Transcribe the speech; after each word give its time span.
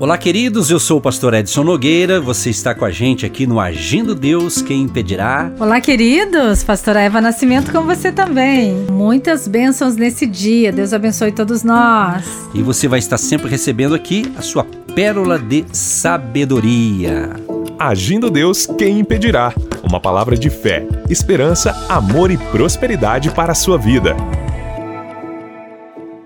Olá, 0.00 0.16
queridos. 0.16 0.70
Eu 0.70 0.80
sou 0.80 0.96
o 0.96 1.00
pastor 1.00 1.34
Edson 1.34 1.62
Nogueira. 1.62 2.22
Você 2.22 2.48
está 2.48 2.74
com 2.74 2.86
a 2.86 2.90
gente 2.90 3.26
aqui 3.26 3.46
no 3.46 3.60
Agindo 3.60 4.14
Deus, 4.14 4.62
quem 4.62 4.80
impedirá? 4.80 5.52
Olá, 5.60 5.78
queridos. 5.78 6.64
Pastora 6.64 7.02
Eva 7.02 7.20
Nascimento 7.20 7.70
com 7.70 7.82
você 7.82 8.10
também. 8.10 8.86
Muitas 8.90 9.46
bênçãos 9.46 9.96
nesse 9.96 10.24
dia. 10.24 10.72
Deus 10.72 10.94
abençoe 10.94 11.32
todos 11.32 11.62
nós. 11.62 12.24
E 12.54 12.62
você 12.62 12.88
vai 12.88 12.98
estar 12.98 13.18
sempre 13.18 13.50
recebendo 13.50 13.94
aqui 13.94 14.32
a 14.38 14.40
sua 14.40 14.64
pérola 14.94 15.38
de 15.38 15.66
sabedoria. 15.70 17.36
Agindo 17.78 18.30
Deus, 18.30 18.64
quem 18.78 19.00
impedirá? 19.00 19.52
Uma 19.82 20.00
palavra 20.00 20.34
de 20.34 20.48
fé, 20.48 20.82
esperança, 21.10 21.76
amor 21.90 22.30
e 22.30 22.38
prosperidade 22.38 23.30
para 23.30 23.52
a 23.52 23.54
sua 23.54 23.76
vida. 23.76 24.16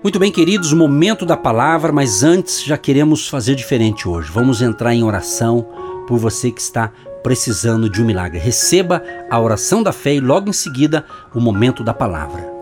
Muito 0.05 0.19
bem, 0.19 0.31
queridos, 0.31 0.71
momento 0.71 1.25
da 1.25 1.35
palavra, 1.35 1.91
mas 1.91 2.21
antes 2.21 2.63
já 2.63 2.77
queremos 2.77 3.27
fazer 3.27 3.55
diferente 3.55 4.07
hoje. 4.07 4.29
Vamos 4.31 4.61
entrar 4.61 4.93
em 4.93 5.03
oração 5.03 5.67
por 6.07 6.19
você 6.19 6.51
que 6.51 6.61
está 6.61 6.91
precisando 7.23 7.89
de 7.89 8.03
um 8.03 8.05
milagre. 8.05 8.37
Receba 8.37 9.01
a 9.31 9.39
oração 9.39 9.81
da 9.81 9.91
fé 9.91 10.13
e 10.13 10.19
logo 10.19 10.47
em 10.47 10.53
seguida 10.53 11.03
o 11.33 11.41
momento 11.41 11.83
da 11.83 11.91
palavra. 11.91 12.54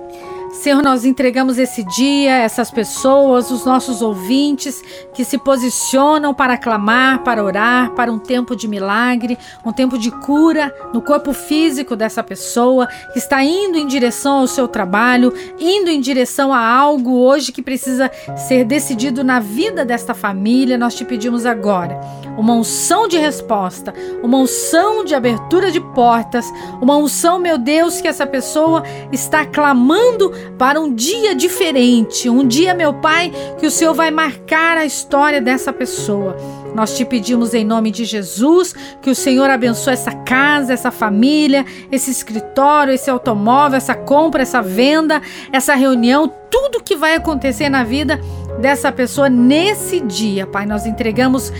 Senhor, 0.53 0.83
nós 0.83 1.03
entregamos 1.03 1.57
esse 1.57 1.83
dia, 1.83 2.37
essas 2.37 2.69
pessoas, 2.69 3.49
os 3.49 3.65
nossos 3.65 4.03
ouvintes 4.03 4.83
que 5.13 5.25
se 5.25 5.37
posicionam 5.37 6.31
para 6.31 6.57
clamar, 6.57 7.23
para 7.23 7.43
orar, 7.43 7.91
para 7.91 8.11
um 8.11 8.19
tempo 8.19 8.55
de 8.55 8.67
milagre, 8.67 9.37
um 9.65 9.73
tempo 9.73 9.97
de 9.97 10.11
cura 10.11 10.73
no 10.93 11.01
corpo 11.01 11.33
físico 11.33 11.95
dessa 11.95 12.23
pessoa 12.23 12.87
que 13.11 13.17
está 13.17 13.43
indo 13.43 13.79
em 13.79 13.87
direção 13.87 14.41
ao 14.41 14.47
seu 14.47 14.67
trabalho, 14.67 15.33
indo 15.59 15.89
em 15.89 15.99
direção 15.99 16.53
a 16.53 16.65
algo 16.65 17.17
hoje 17.17 17.51
que 17.51 17.61
precisa 17.61 18.09
ser 18.37 18.63
decidido 18.63 19.23
na 19.23 19.39
vida 19.39 19.83
desta 19.83 20.13
família. 20.13 20.77
Nós 20.77 20.93
te 20.93 21.03
pedimos 21.03 21.47
agora 21.47 21.99
uma 22.37 22.53
unção 22.53 23.07
de 23.07 23.17
resposta, 23.17 23.93
uma 24.21 24.37
unção 24.37 25.03
de 25.03 25.15
abertura 25.15 25.71
de 25.71 25.79
portas, 25.79 26.45
uma 26.81 26.95
unção, 26.95 27.39
meu 27.39 27.57
Deus, 27.57 28.01
que 28.01 28.07
essa 28.07 28.25
pessoa 28.25 28.83
está 29.11 29.45
clamando 29.45 30.31
para 30.57 30.79
um 30.79 30.93
dia 30.93 31.35
diferente, 31.35 32.29
um 32.29 32.47
dia, 32.47 32.73
meu 32.73 32.93
Pai, 32.93 33.31
que 33.59 33.65
o 33.65 33.71
Senhor 33.71 33.93
vai 33.93 34.11
marcar 34.11 34.77
a 34.77 34.85
história 34.85 35.41
dessa 35.41 35.73
pessoa. 35.73 36.35
Nós 36.73 36.97
te 36.97 37.05
pedimos 37.05 37.53
em 37.53 37.63
nome 37.63 37.91
de 37.91 38.03
Jesus 38.03 38.73
que 39.01 39.09
o 39.09 39.15
Senhor 39.15 39.49
abençoe 39.49 39.93
essa 39.93 40.11
casa, 40.11 40.73
essa 40.73 40.91
família, 40.91 41.65
esse 41.91 42.09
escritório, 42.09 42.93
esse 42.93 43.09
automóvel, 43.09 43.77
essa 43.77 43.93
compra, 43.93 44.41
essa 44.41 44.61
venda, 44.61 45.21
essa 45.51 45.75
reunião, 45.75 46.31
tudo 46.49 46.83
que 46.83 46.95
vai 46.95 47.15
acontecer 47.15 47.69
na 47.69 47.83
vida 47.83 48.19
dessa 48.59 48.91
pessoa 48.91 49.29
nesse 49.29 49.99
dia, 49.99 50.47
Pai. 50.47 50.65
Nós 50.65 50.85
entregamos 50.85 51.51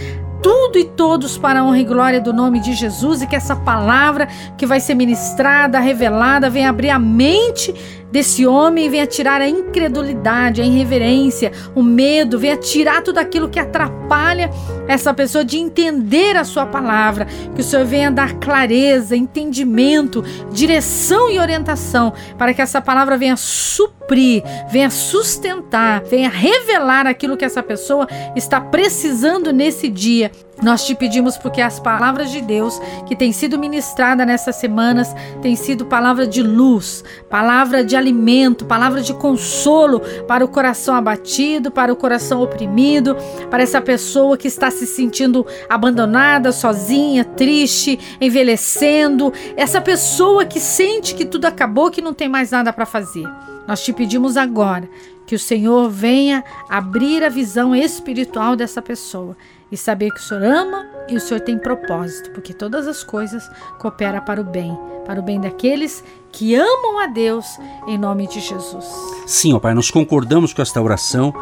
tudo 0.42 0.78
e 0.78 0.84
todos 0.84 1.38
para 1.38 1.62
a 1.62 1.64
honra 1.64 1.80
e 1.80 1.86
glória 1.86 2.20
do 2.20 2.34
nome 2.34 2.59
de 2.59 2.73
Jesus 2.73 3.22
e 3.22 3.28
que 3.28 3.36
essa 3.36 3.56
palavra 3.56 4.28
que 4.58 4.66
vai 4.66 4.80
ser 4.80 4.94
ministrada, 4.94 5.80
revelada, 5.80 6.50
venha 6.50 6.70
abrir 6.70 6.90
a 6.90 7.00
mente 7.00 7.73
desse 8.14 8.45
homem, 8.45 8.92
venha 8.92 9.08
tirar 9.08 9.42
a 9.42 9.50
incredulidade, 9.50 10.61
a 10.61 10.64
irreverência, 10.64 11.52
o 11.73 11.81
medo, 11.81 12.38
venha 12.38 12.56
tirar 12.56 13.02
tudo 13.02 13.17
aquilo 13.17 13.50
que 13.50 13.58
atrapalha 13.58 14.52
essa 14.88 15.11
pessoa 15.16 15.44
de 15.44 15.58
entender 15.58 16.38
a 16.38 16.44
sua 16.44 16.67
palavra, 16.67 17.25
que 17.56 17.61
o 17.61 17.64
Senhor 17.64 17.84
venha 17.88 18.11
dar 18.11 18.36
clareza, 18.36 19.17
entendimento, 19.17 20.23
direção 20.52 21.28
e 21.31 21.39
orientação 21.39 22.14
para 22.38 22.53
que 22.53 22.61
essa 22.61 22.80
palavra 22.80 23.17
venha 23.17 23.36
suprir, 23.36 24.44
venha 24.69 24.91
sustentar, 24.91 26.03
venha 26.03 26.30
revelar 26.30 27.08
aquilo 27.08 27.36
que 27.36 27.45
essa 27.45 27.64
pessoa 27.64 28.08
está 28.36 28.61
precisando 28.61 29.52
nesse 29.52 29.89
dia 29.89 30.30
nós 30.62 30.86
te 30.86 30.94
pedimos 30.94 31.38
porque 31.38 31.62
as 31.62 31.80
palavras 31.80 32.32
de 32.32 32.40
Deus 32.40 32.80
que 33.06 33.16
têm 33.16 33.32
sido 33.32 33.58
ministradas 33.58 34.26
nessas 34.26 34.56
semanas 34.56 35.14
têm 35.42 35.56
sido 35.56 35.86
palavra 35.86 36.28
de 36.28 36.44
luz, 36.44 37.03
palavra 37.30 37.84
de 37.84 37.96
alimento, 37.96 38.66
palavra 38.66 39.02
de 39.02 39.14
consolo 39.14 40.00
para 40.28 40.46
o 40.46 40.47
coração 40.47 40.96
abatido, 40.96 41.72
para 41.72 41.91
o 41.91 41.96
coração 41.96 42.41
oprimido, 42.41 43.18
para 43.50 43.64
essa 43.64 43.81
pessoa 43.81 44.38
que 44.38 44.47
está 44.47 44.69
se 44.69 44.86
sentindo 44.86 45.46
abandonada, 45.68 46.52
sozinha, 46.52 47.25
triste, 47.25 48.00
envelhecendo, 48.22 49.34
essa 49.58 49.81
pessoa 49.81 50.46
que 50.46 50.59
sente 50.59 51.16
que 51.16 51.25
tudo 51.25 51.46
acabou, 51.46 51.90
que 51.90 52.02
não 52.02 52.14
tem 52.14 52.30
mais 52.30 52.52
nada 52.52 52.72
para 52.72 52.85
fazer. 52.85 53.28
Nós 53.68 53.84
te 53.84 53.91
pedimos 53.91 54.38
agora 54.38 54.88
que 55.25 55.35
o 55.35 55.40
Senhor 55.40 55.90
venha 55.90 56.44
abrir 56.70 57.24
a 57.24 57.30
visão 57.30 57.75
espiritual 57.75 58.56
dessa 58.56 58.81
pessoa 58.81 59.35
e 59.73 59.78
saber 59.78 60.11
que 60.11 60.19
o 60.19 60.23
Senhor 60.23 60.44
ama 60.44 60.85
e 61.09 61.17
o 61.17 61.19
Senhor 61.19 61.39
tem 61.39 61.57
propósito, 61.57 62.29
porque 62.29 62.53
todas 62.53 62.88
as 62.88 63.03
coisas 63.03 63.50
cooperam 63.79 64.23
para 64.23 64.39
o 64.39 64.44
bem, 64.44 64.78
para 65.03 65.19
o 65.19 65.23
bem 65.23 65.41
daqueles 65.41 66.03
que 66.31 66.53
amam 66.53 67.00
a 67.00 67.07
Deus 67.07 67.59
em 67.88 67.97
nome 67.97 68.28
de 68.28 68.39
Jesus. 68.39 69.12
Sim, 69.34 69.54
ó 69.54 69.60
Pai, 69.60 69.74
nós 69.74 69.90
concordamos 69.90 70.54
com 70.54 70.62
esta 70.62 70.80
oração 70.80 71.34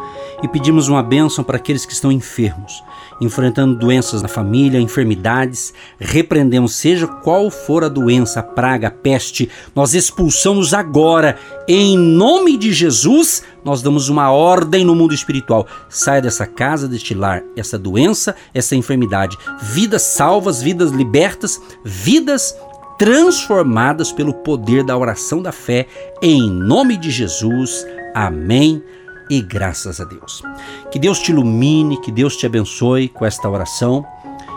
e 0.42 0.48
pedimos 0.48 0.88
uma 0.88 1.02
bênção 1.02 1.44
para 1.44 1.58
aqueles 1.58 1.84
que 1.84 1.92
estão 1.92 2.10
enfermos, 2.10 2.82
enfrentando 3.20 3.78
doenças 3.78 4.22
na 4.22 4.28
família, 4.28 4.80
enfermidades. 4.80 5.74
Repreendemos, 6.00 6.74
seja 6.74 7.06
qual 7.06 7.50
for 7.50 7.84
a 7.84 7.90
doença, 7.90 8.40
a 8.40 8.42
praga, 8.42 8.88
a 8.88 8.90
peste, 8.90 9.50
nós 9.76 9.92
expulsamos 9.92 10.72
agora, 10.72 11.38
em 11.68 11.98
nome 11.98 12.56
de 12.56 12.72
Jesus. 12.72 13.42
Nós 13.62 13.82
damos 13.82 14.08
uma 14.08 14.32
ordem 14.32 14.86
no 14.86 14.94
mundo 14.94 15.12
espiritual. 15.12 15.66
Saia 15.90 16.22
dessa 16.22 16.46
casa, 16.46 16.88
deste 16.88 17.12
lar, 17.12 17.42
essa 17.54 17.78
doença, 17.78 18.34
essa 18.54 18.74
enfermidade. 18.74 19.36
Vidas 19.60 20.00
salvas, 20.00 20.62
vidas 20.62 20.92
libertas, 20.92 21.60
vidas 21.84 22.56
transformadas 22.98 24.12
pelo 24.12 24.34
poder 24.34 24.84
da 24.84 24.96
oração 24.96 25.42
da 25.42 25.52
fé, 25.52 25.86
em 26.20 26.50
nome 26.50 26.96
de 26.96 27.10
Jesus. 27.10 27.86
Amém. 28.14 28.82
E 29.30 29.40
graças 29.40 30.00
a 30.00 30.04
Deus. 30.04 30.42
Que 30.90 30.98
Deus 30.98 31.18
te 31.18 31.32
ilumine, 31.32 32.00
que 32.00 32.12
Deus 32.12 32.36
te 32.36 32.46
abençoe 32.46 33.08
com 33.08 33.24
esta 33.24 33.48
oração. 33.48 34.04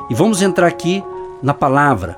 E 0.09 0.13
vamos 0.13 0.41
entrar 0.41 0.67
aqui 0.67 1.03
na 1.41 1.53
palavra. 1.53 2.17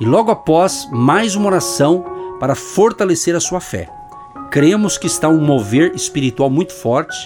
E 0.00 0.04
logo 0.04 0.30
após, 0.30 0.88
mais 0.92 1.34
uma 1.34 1.46
oração 1.46 2.04
para 2.38 2.54
fortalecer 2.54 3.34
a 3.34 3.40
sua 3.40 3.60
fé. 3.60 3.88
Cremos 4.50 4.98
que 4.98 5.06
está 5.06 5.28
um 5.28 5.40
mover 5.40 5.94
espiritual 5.94 6.50
muito 6.50 6.74
forte. 6.74 7.16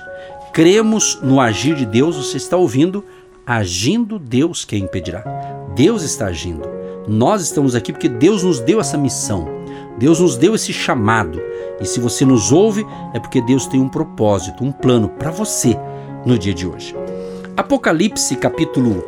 Cremos 0.53 1.19
no 1.23 1.41
agir 1.41 1.75
de 1.75 1.85
Deus. 1.85 2.17
Você 2.17 2.37
está 2.37 2.57
ouvindo? 2.57 3.05
Agindo 3.47 4.19
Deus 4.19 4.65
quem 4.65 4.85
impedirá. 4.85 5.25
Deus 5.75 6.03
está 6.03 6.27
agindo. 6.27 6.78
Nós 7.09 7.41
estamos 7.41 7.75
aqui 7.75 7.91
porque 7.91 8.09
Deus 8.09 8.43
nos 8.43 8.61
deu 8.61 8.81
essa 8.81 8.99
missão, 8.99 9.49
Deus 9.99 10.21
nos 10.21 10.37
deu 10.37 10.55
esse 10.55 10.75
chamado. 10.75 11.41
E 11.81 11.87
se 11.87 12.01
você 12.01 12.25
nos 12.25 12.53
ouve, 12.53 12.87
é 13.15 13.19
porque 13.19 13.41
Deus 13.41 13.67
tem 13.67 13.81
um 13.81 13.89
propósito, 13.89 14.63
um 14.63 14.71
plano 14.71 15.09
para 15.09 15.31
você 15.31 15.75
no 16.27 16.39
dia 16.39 16.53
de 16.53 16.67
hoje. 16.67 16.95
Apocalipse 17.57 18.37
capítulo 18.37 19.03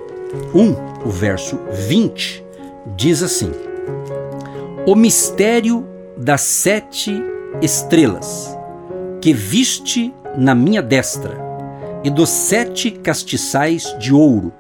1, 0.55 1.07
o 1.07 1.11
verso 1.11 1.61
20, 1.89 2.43
diz 2.97 3.23
assim: 3.23 3.53
O 4.87 4.95
mistério 4.95 5.87
das 6.17 6.41
sete 6.41 7.23
estrelas 7.61 8.57
que 9.21 9.35
viste 9.35 10.15
na 10.39 10.55
minha 10.55 10.81
destra, 10.81 11.39
e 12.03 12.09
dos 12.09 12.31
sete 12.31 12.91
castiçais 12.91 13.95
de 13.99 14.15
ouro, 14.15 14.55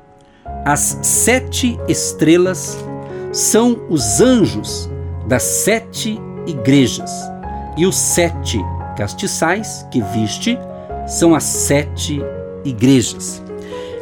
as 0.66 0.98
sete 1.02 1.78
estrelas 1.88 2.76
são 3.32 3.80
os 3.88 4.20
anjos 4.20 4.90
das 5.26 5.42
sete 5.42 6.20
igrejas, 6.46 7.10
e 7.76 7.86
os 7.86 7.96
sete 7.96 8.58
castiçais 8.96 9.86
que 9.90 10.02
viste 10.02 10.58
são 11.06 11.34
as 11.34 11.44
sete 11.44 12.20
igrejas. 12.64 13.42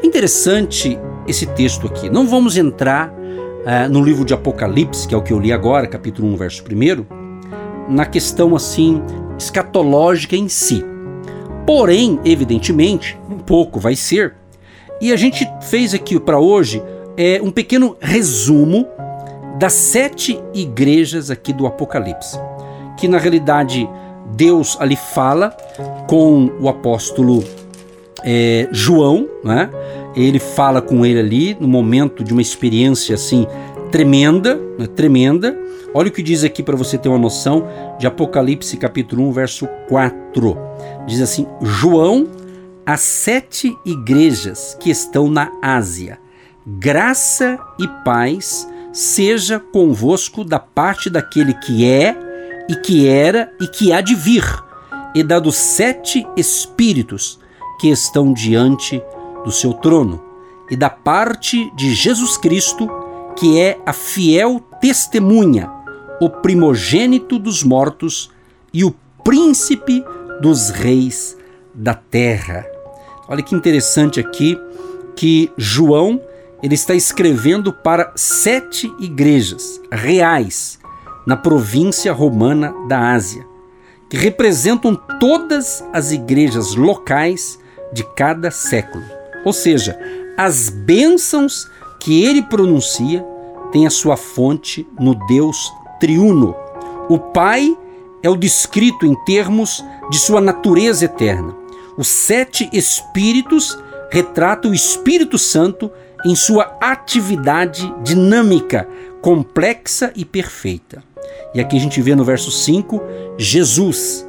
Interessante 0.03 0.99
esse 1.27 1.47
texto 1.47 1.87
aqui. 1.87 2.09
Não 2.09 2.27
vamos 2.27 2.57
entrar 2.57 3.11
uh, 3.11 3.89
no 3.91 4.03
livro 4.03 4.25
de 4.25 4.33
Apocalipse, 4.33 5.07
que 5.07 5.15
é 5.15 5.19
o 5.19 5.23
que 5.23 5.33
eu 5.33 5.39
li 5.39 5.53
agora, 5.53 5.87
capítulo 5.87 6.29
1, 6.29 6.37
verso 6.37 6.65
1, 6.65 7.95
na 7.95 8.07
questão 8.07 8.57
assim 8.57 9.03
escatológica 9.39 10.35
em 10.35 10.49
si. 10.49 10.85
Porém, 11.67 12.19
evidentemente, 12.25 13.19
um 13.31 13.39
pouco 13.39 13.79
vai 13.79 13.95
ser. 13.95 14.35
E 15.01 15.13
a 15.13 15.17
gente 15.17 15.47
fez 15.61 15.93
aqui 15.93 16.19
para 16.19 16.39
hoje 16.39 16.83
é, 17.17 17.41
um 17.43 17.51
pequeno 17.51 17.97
resumo 18.01 18.87
das 19.59 19.73
sete 19.73 20.41
igrejas 20.55 21.31
aqui 21.31 21.53
do 21.53 21.67
Apocalipse, 21.67 22.39
que 22.97 23.09
na 23.09 23.19
realidade 23.19 23.89
Deus 24.35 24.77
ali 24.81 24.97
fala 24.97 25.51
com 26.09 26.51
o 26.61 26.69
apóstolo 26.69 27.43
é, 28.25 28.69
João, 28.71 29.29
né? 29.45 29.69
Ele 30.15 30.39
fala 30.39 30.81
com 30.81 31.05
ele 31.05 31.19
ali 31.19 31.57
no 31.61 31.69
momento 31.69 32.25
de 32.25 32.33
uma 32.33 32.43
experiência 32.43 33.15
assim 33.15 33.47
tremenda, 33.91 34.57
né? 34.79 34.87
tremenda. 34.87 35.59
Olha 35.95 36.09
o 36.09 36.13
que 36.13 36.23
diz 36.23 36.45
aqui 36.45 36.63
para 36.63 36.77
você 36.77 36.99
ter 36.99 37.09
uma 37.09 37.19
noção 37.19 37.67
de 37.99 38.07
Apocalipse 38.07 38.77
capítulo 38.77 39.29
1, 39.29 39.33
verso 39.33 39.69
4. 39.89 40.59
Diz 41.07 41.21
assim: 41.21 41.47
João, 41.63 42.29
às 42.85 43.01
sete 43.01 43.77
igrejas 43.85 44.77
que 44.79 44.91
estão 44.91 45.29
na 45.29 45.51
Ásia. 45.63 46.19
Graça 46.67 47.59
e 47.81 47.89
paz 48.05 48.69
seja 48.99 49.61
convosco 49.61 50.43
da 50.43 50.59
parte 50.59 51.09
daquele 51.09 51.55
que 51.55 51.89
é, 51.89 52.17
e 52.69 52.75
que 52.75 53.07
era, 53.07 53.53
e 53.61 53.69
que 53.69 53.93
há 53.93 54.01
de 54.01 54.17
vir, 54.17 54.45
e 55.15 55.23
da 55.23 55.39
dos 55.39 55.55
sete 55.55 56.27
Espíritos 56.37 57.39
que 57.79 57.89
estão 57.89 58.33
diante 58.33 59.01
do 59.45 59.53
seu 59.53 59.73
trono, 59.73 60.21
e 60.69 60.75
da 60.75 60.91
parte 60.91 61.73
de 61.77 61.95
Jesus 61.95 62.37
Cristo, 62.37 62.91
que 63.37 63.61
é 63.61 63.79
a 63.87 63.93
fiel 63.93 64.59
testemunha, 64.81 65.71
o 66.21 66.29
primogênito 66.29 67.39
dos 67.39 67.63
mortos 67.63 68.33
e 68.75 68.85
o 68.85 68.93
príncipe 69.23 70.05
dos 70.43 70.71
reis 70.71 71.37
da 71.73 71.95
terra. 71.95 72.67
Olha 73.29 73.45
que 73.45 73.55
interessante 73.55 74.19
aqui 74.19 74.59
que 75.15 75.53
João 75.57 76.21
ele 76.63 76.75
está 76.75 76.95
escrevendo 76.95 77.73
para 77.73 78.13
sete 78.17 78.93
igrejas 78.99 79.81
reais 79.91 80.79
na 81.27 81.37
província 81.37 82.13
romana 82.13 82.75
da 82.89 83.13
Ásia, 83.13 83.47
que 84.09 84.17
representam 84.17 84.95
todas 85.21 85.85
as 85.93 86.11
igrejas 86.11 86.75
locais 86.75 87.59
de 87.93 88.03
cada 88.15 88.51
século. 88.51 89.05
Ou 89.45 89.53
seja, 89.53 89.99
as 90.37 90.69
bênçãos 90.69 91.71
que 92.01 92.25
ele 92.25 92.43
pronuncia 92.43 93.25
têm 93.71 93.87
a 93.87 93.91
sua 93.91 94.17
fonte 94.17 94.89
no 94.99 95.15
Deus 95.27 95.71
triuno. 96.01 96.57
O 97.09 97.19
Pai 97.19 97.77
é 98.23 98.31
o 98.31 98.37
descrito 98.37 99.07
em 99.07 99.15
termos 99.25 99.85
de 100.11 100.19
sua 100.19 100.41
natureza 100.41 101.05
eterna. 101.05 101.55
Os 101.97 102.09
sete 102.09 102.69
Espíritos 102.73 103.79
retratam 104.11 104.71
o 104.71 104.75
Espírito 104.75 105.37
Santo 105.39 105.91
em 106.25 106.35
sua 106.35 106.77
atividade 106.81 107.93
dinâmica, 108.03 108.89
complexa 109.21 110.13
e 110.15 110.25
perfeita. 110.25 111.03
E 111.55 111.61
aqui 111.61 111.77
a 111.77 111.81
gente 111.81 112.01
vê 112.01 112.15
no 112.15 112.25
verso 112.25 112.51
5, 112.51 113.01
Jesus 113.37 114.27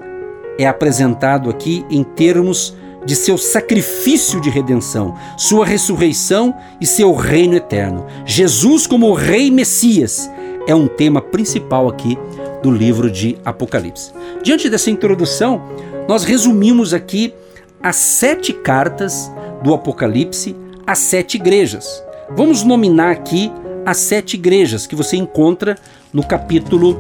é 0.57 0.68
apresentado 0.68 1.50
aqui 1.50 1.86
em 1.89 2.03
termos 2.03 2.75
de 3.06 3.15
seu 3.15 3.38
sacrifício 3.38 4.41
de 4.41 4.50
redenção, 4.50 5.15
sua 5.38 5.65
ressurreição 5.65 6.53
e 6.81 6.86
seu 6.86 7.13
reino 7.13 7.56
eterno. 7.56 8.06
Jesus, 8.25 8.85
como 8.85 9.13
Rei 9.13 9.50
Messias, 9.50 10.30
é 10.68 10.75
um 10.75 10.88
tema 10.88 11.21
principal 11.21 11.88
aqui 11.88 12.18
do 12.62 12.69
livro 12.69 13.09
de 13.09 13.38
Apocalipse. 13.45 14.12
Diante 14.44 14.69
dessa 14.69 14.92
introdução, 14.92 15.62
nós 16.07 16.24
resumimos 16.24 16.94
aqui 16.94 17.33
as 17.81 17.95
sete 17.95 18.51
cartas 18.51 19.31
do 19.63 19.74
Apocalipse 19.74 20.56
às 20.89 20.97
sete 20.97 21.36
igrejas. 21.36 22.03
Vamos 22.36 22.63
nominar 22.63 23.12
aqui 23.12 23.51
as 23.86 23.97
sete 23.97 24.33
igrejas 24.33 24.88
que 24.88 24.95
você 24.95 25.18
encontra 25.18 25.77
no 26.12 26.25
capítulo 26.25 27.00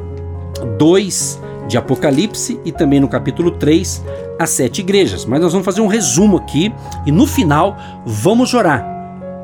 2 0.77 1.41
de 1.67 1.75
Apocalipse 1.75 2.59
e 2.63 2.71
também 2.71 2.99
no 2.99 3.07
capítulo 3.07 3.49
3, 3.49 4.03
as 4.37 4.51
sete 4.51 4.81
igrejas. 4.81 5.25
Mas 5.25 5.41
nós 5.41 5.53
vamos 5.53 5.65
fazer 5.65 5.81
um 5.81 5.87
resumo 5.87 6.37
aqui 6.37 6.71
e 7.03 7.11
no 7.11 7.25
final 7.25 7.79
vamos 8.05 8.53
orar. 8.53 8.98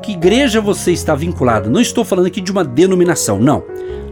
Que 0.06 0.12
igreja 0.12 0.60
você 0.60 0.92
está 0.92 1.16
vinculado? 1.16 1.68
Não 1.68 1.80
estou 1.80 2.04
falando 2.04 2.26
aqui 2.26 2.40
de 2.40 2.52
uma 2.52 2.62
denominação, 2.62 3.40
não 3.40 3.64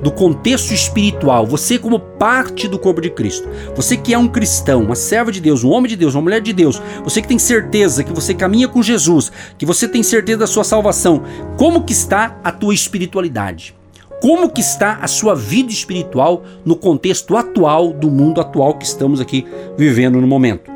do 0.03 0.11
contexto 0.11 0.75
espiritual, 0.75 1.47
você 1.47 1.79
como 1.79 2.01
parte 2.01 2.67
do 2.67 2.81
corpo 2.81 3.01
de 3.01 3.09
Cristo, 3.09 3.49
você 3.77 3.97
que 3.97 4.13
é 4.13 4.19
um 4.19 4.27
cristão, 4.27 4.83
uma 4.83 4.97
serva 4.97 5.31
de 5.31 5.41
Deus, 5.41 5.63
um 5.63 5.71
homem 5.71 5.89
de 5.89 5.95
Deus, 5.95 6.17
uma 6.17 6.23
mulher 6.23 6.41
de 6.41 6.53
Deus, 6.53 6.83
você 7.05 7.23
que 7.23 7.29
tem 7.29 7.39
certeza 7.39 8.03
que 8.03 8.13
você 8.13 8.35
caminha 8.35 8.67
com 8.67 8.83
Jesus, 8.83 9.31
que 9.57 9.65
você 9.65 9.87
tem 9.87 10.03
certeza 10.03 10.41
da 10.41 10.47
sua 10.49 10.65
salvação, 10.65 11.23
como 11.57 11.85
que 11.85 11.93
está 11.93 12.39
a 12.43 12.51
tua 12.51 12.75
espiritualidade? 12.75 13.73
Como 14.21 14.51
que 14.51 14.61
está 14.61 14.99
a 15.01 15.07
sua 15.07 15.35
vida 15.37 15.71
espiritual 15.71 16.43
no 16.65 16.75
contexto 16.75 17.37
atual 17.37 17.93
do 17.93 18.11
mundo 18.11 18.41
atual 18.41 18.75
que 18.75 18.85
estamos 18.85 19.21
aqui 19.21 19.47
vivendo 19.79 20.21
no 20.21 20.27
momento? 20.27 20.73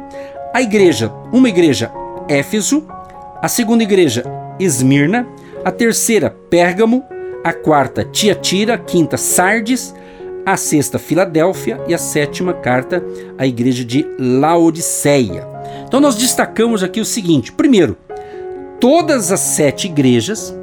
A 0.54 0.62
igreja, 0.62 1.12
uma 1.32 1.48
igreja 1.48 1.90
Éfeso, 2.28 2.86
a 3.42 3.48
segunda 3.48 3.82
igreja 3.82 4.24
Esmirna, 4.58 5.26
a 5.64 5.70
terceira 5.70 6.30
Pérgamo, 6.50 7.04
a 7.44 7.52
quarta 7.52 8.04
Tiatira, 8.04 8.74
a 8.74 8.78
quinta 8.78 9.16
Sardes, 9.16 9.94
a 10.44 10.56
sexta 10.56 10.98
Filadélfia 10.98 11.80
e 11.86 11.94
a 11.94 11.98
sétima 11.98 12.54
carta 12.54 13.04
à 13.36 13.46
igreja 13.46 13.84
de 13.84 14.06
Laodiceia. 14.18 15.46
Então 15.86 16.00
nós 16.00 16.16
destacamos 16.16 16.82
aqui 16.82 17.00
o 17.00 17.04
seguinte: 17.04 17.52
primeiro, 17.52 17.96
todas 18.80 19.30
as 19.30 19.40
sete 19.40 19.86
igrejas 19.86 20.54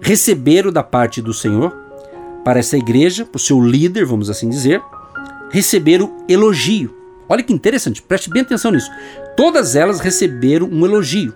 receberam 0.00 0.72
da 0.72 0.82
parte 0.82 1.20
do 1.20 1.34
Senhor 1.34 1.76
para 2.44 2.60
essa 2.60 2.76
igreja, 2.76 3.24
para 3.24 3.36
o 3.36 3.40
seu 3.40 3.60
líder, 3.60 4.04
vamos 4.04 4.30
assim 4.30 4.48
dizer, 4.48 4.80
receberam 5.50 6.16
elogio. 6.28 6.94
Olha 7.28 7.42
que 7.42 7.52
interessante, 7.52 8.00
preste 8.00 8.30
bem 8.30 8.42
atenção 8.42 8.70
nisso. 8.70 8.90
Todas 9.36 9.74
elas 9.74 10.00
receberam 10.00 10.68
um 10.70 10.86
elogio. 10.86 11.34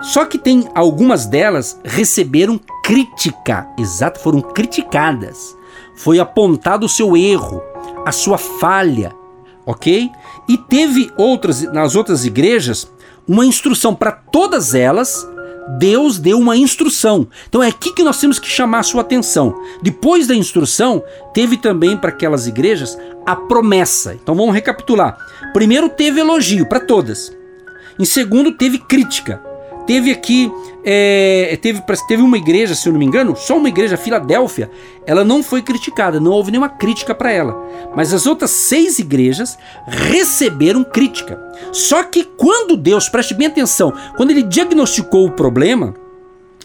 Só 0.00 0.24
que 0.24 0.38
tem 0.38 0.68
algumas 0.74 1.26
delas 1.26 1.78
receberam 1.84 2.58
crítica, 2.82 3.68
exato, 3.78 4.18
foram 4.20 4.40
criticadas. 4.40 5.56
Foi 5.94 6.18
apontado 6.18 6.86
o 6.86 6.88
seu 6.88 7.16
erro, 7.16 7.62
a 8.06 8.12
sua 8.12 8.38
falha, 8.38 9.12
ok? 9.66 10.10
E 10.48 10.56
teve 10.56 11.12
outras, 11.18 11.62
nas 11.72 11.94
outras 11.94 12.24
igrejas, 12.24 12.90
uma 13.28 13.44
instrução 13.44 13.94
para 13.94 14.10
todas 14.10 14.74
elas. 14.74 15.28
Deus 15.78 16.18
deu 16.18 16.38
uma 16.38 16.56
instrução. 16.56 17.28
Então 17.48 17.62
é 17.62 17.68
aqui 17.68 17.92
que 17.92 18.02
nós 18.02 18.18
temos 18.18 18.38
que 18.38 18.48
chamar 18.48 18.80
a 18.80 18.82
sua 18.82 19.02
atenção. 19.02 19.54
Depois 19.82 20.26
da 20.26 20.34
instrução, 20.34 21.02
teve 21.32 21.58
também 21.58 21.96
para 21.96 22.08
aquelas 22.08 22.46
igrejas 22.46 22.98
a 23.26 23.36
promessa. 23.36 24.14
Então 24.14 24.34
vamos 24.34 24.54
recapitular. 24.54 25.16
Primeiro 25.52 25.90
teve 25.90 26.20
elogio 26.20 26.66
para 26.66 26.80
todas. 26.80 27.36
Em 27.98 28.04
segundo 28.04 28.52
teve 28.52 28.78
crítica. 28.78 29.49
Teve 29.90 30.12
aqui, 30.12 30.52
é, 30.84 31.58
teve, 31.60 31.82
teve 32.06 32.22
uma 32.22 32.36
igreja, 32.38 32.76
se 32.76 32.88
eu 32.88 32.92
não 32.92 33.00
me 33.00 33.04
engano, 33.04 33.34
só 33.34 33.56
uma 33.56 33.68
igreja, 33.68 33.96
Filadélfia, 33.96 34.70
ela 35.04 35.24
não 35.24 35.42
foi 35.42 35.62
criticada, 35.62 36.20
não 36.20 36.30
houve 36.30 36.52
nenhuma 36.52 36.68
crítica 36.68 37.12
para 37.12 37.32
ela. 37.32 37.60
Mas 37.96 38.14
as 38.14 38.24
outras 38.24 38.52
seis 38.52 39.00
igrejas 39.00 39.58
receberam 39.88 40.84
crítica. 40.84 41.42
Só 41.72 42.04
que 42.04 42.22
quando 42.22 42.76
Deus, 42.76 43.08
preste 43.08 43.34
bem 43.34 43.48
atenção, 43.48 43.92
quando 44.16 44.30
ele 44.30 44.44
diagnosticou 44.44 45.26
o 45.26 45.32
problema, 45.32 45.92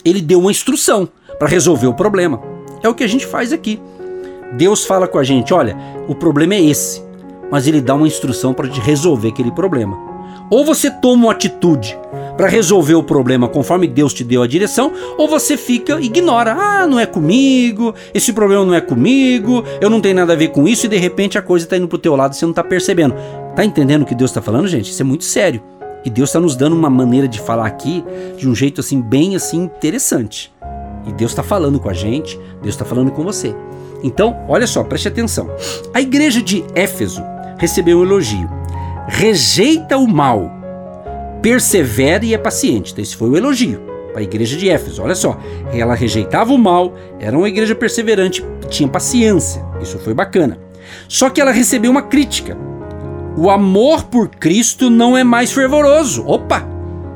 ele 0.06 0.22
deu 0.22 0.40
uma 0.40 0.52
instrução 0.52 1.10
para 1.40 1.48
resolver 1.48 1.88
o 1.88 1.96
problema. 1.96 2.40
É 2.84 2.88
o 2.88 2.94
que 2.94 3.04
a 3.04 3.08
gente 3.08 3.26
faz 3.26 3.52
aqui. 3.52 3.82
Deus 4.56 4.86
fala 4.86 5.08
com 5.08 5.18
a 5.18 5.24
gente: 5.24 5.52
olha, 5.52 5.76
o 6.08 6.14
problema 6.14 6.54
é 6.54 6.64
esse, 6.64 7.02
mas 7.50 7.66
ele 7.66 7.82
dá 7.82 7.96
uma 7.96 8.06
instrução 8.06 8.54
para 8.54 8.68
resolver 8.68 9.30
aquele 9.30 9.52
problema. 9.52 10.15
Ou 10.50 10.64
você 10.64 10.92
toma 10.92 11.26
uma 11.26 11.32
atitude 11.32 11.98
para 12.38 12.48
resolver 12.48 12.96
o 12.96 13.04
problema 13.04 13.48
conforme 13.48 13.88
Deus 13.88 14.14
te 14.14 14.24
deu 14.24 14.44
a 14.44 14.48
direção, 14.48 14.92
ou 15.18 15.28
você 15.28 15.58
fica 15.58 16.00
ignora. 16.02 16.54
Ah, 16.54 16.88
não 16.88 17.00
é 17.00 17.06
comigo, 17.06 17.96
esse 18.14 18.34
problema 18.34 18.66
não 18.66 18.74
é 18.74 18.82
comigo, 18.82 19.64
eu 19.80 19.90
não 19.90 20.02
tenho 20.02 20.16
nada 20.16 20.34
a 20.34 20.36
ver 20.36 20.50
com 20.50 20.68
isso 20.68 20.86
e 20.86 20.90
de 20.90 20.98
repente 20.98 21.38
a 21.38 21.42
coisa 21.42 21.66
está 21.66 21.78
indo 21.78 21.88
pro 21.88 21.98
teu 21.98 22.16
lado 22.16 22.34
e 22.34 22.36
você 22.36 22.46
não 22.46 22.52
está 22.52 22.64
percebendo. 22.64 23.16
Tá 23.56 23.64
entendendo 23.64 24.04
o 24.04 24.06
que 24.06 24.16
Deus 24.16 24.32
está 24.32 24.42
falando, 24.42 24.68
gente? 24.68 24.92
Isso 24.92 25.02
é 25.02 25.06
muito 25.06 25.24
sério. 25.24 25.62
E 26.04 26.10
Deus 26.10 26.30
está 26.30 26.40
nos 26.40 26.56
dando 26.56 26.76
uma 26.76 26.90
maneira 26.90 27.28
de 27.28 27.40
falar 27.40 27.66
aqui 27.66 28.04
de 28.38 28.48
um 28.48 28.54
jeito 28.54 28.82
assim 28.82 29.02
bem 29.02 29.36
assim 29.36 29.64
interessante. 29.64 30.54
E 31.08 31.14
Deus 31.14 31.32
está 31.32 31.42
falando 31.42 31.80
com 31.80 31.90
a 31.90 31.94
gente, 31.94 32.38
Deus 32.62 32.76
está 32.76 32.86
falando 32.86 33.12
com 33.12 33.24
você. 33.24 33.56
Então, 34.04 34.38
olha 34.48 34.68
só, 34.68 34.84
preste 34.84 35.08
atenção. 35.08 35.50
A 35.94 36.02
igreja 36.02 36.42
de 36.42 36.64
Éfeso 36.76 37.24
recebeu 37.58 38.00
um 38.00 38.04
elogio. 38.04 38.50
Rejeita 39.08 39.98
o 39.98 40.08
mal 40.08 40.56
persevera 41.46 42.26
e 42.26 42.34
é 42.34 42.40
paciente. 42.40 42.92
Então, 42.92 43.04
esse 43.04 43.16
foi 43.16 43.30
o 43.30 43.38
elogio 43.38 43.80
para 44.12 44.20
a 44.20 44.24
igreja 44.24 44.58
de 44.58 44.68
Éfeso. 44.68 45.04
Olha 45.04 45.14
só, 45.14 45.38
ela 45.72 45.94
rejeitava 45.94 46.52
o 46.52 46.58
mal, 46.58 46.96
era 47.20 47.38
uma 47.38 47.48
igreja 47.48 47.76
perseverante, 47.76 48.44
tinha 48.68 48.90
paciência. 48.90 49.64
Isso 49.80 50.00
foi 50.00 50.16
bacana. 50.16 50.58
Só 51.08 51.30
que 51.30 51.40
ela 51.40 51.52
recebeu 51.52 51.92
uma 51.92 52.02
crítica. 52.02 52.58
O 53.38 53.52
amor 53.52 54.06
por 54.06 54.28
Cristo 54.28 54.90
não 54.90 55.16
é 55.16 55.24
mais 55.24 55.52
fervoroso. 55.52 56.26
Opa! 56.26 56.68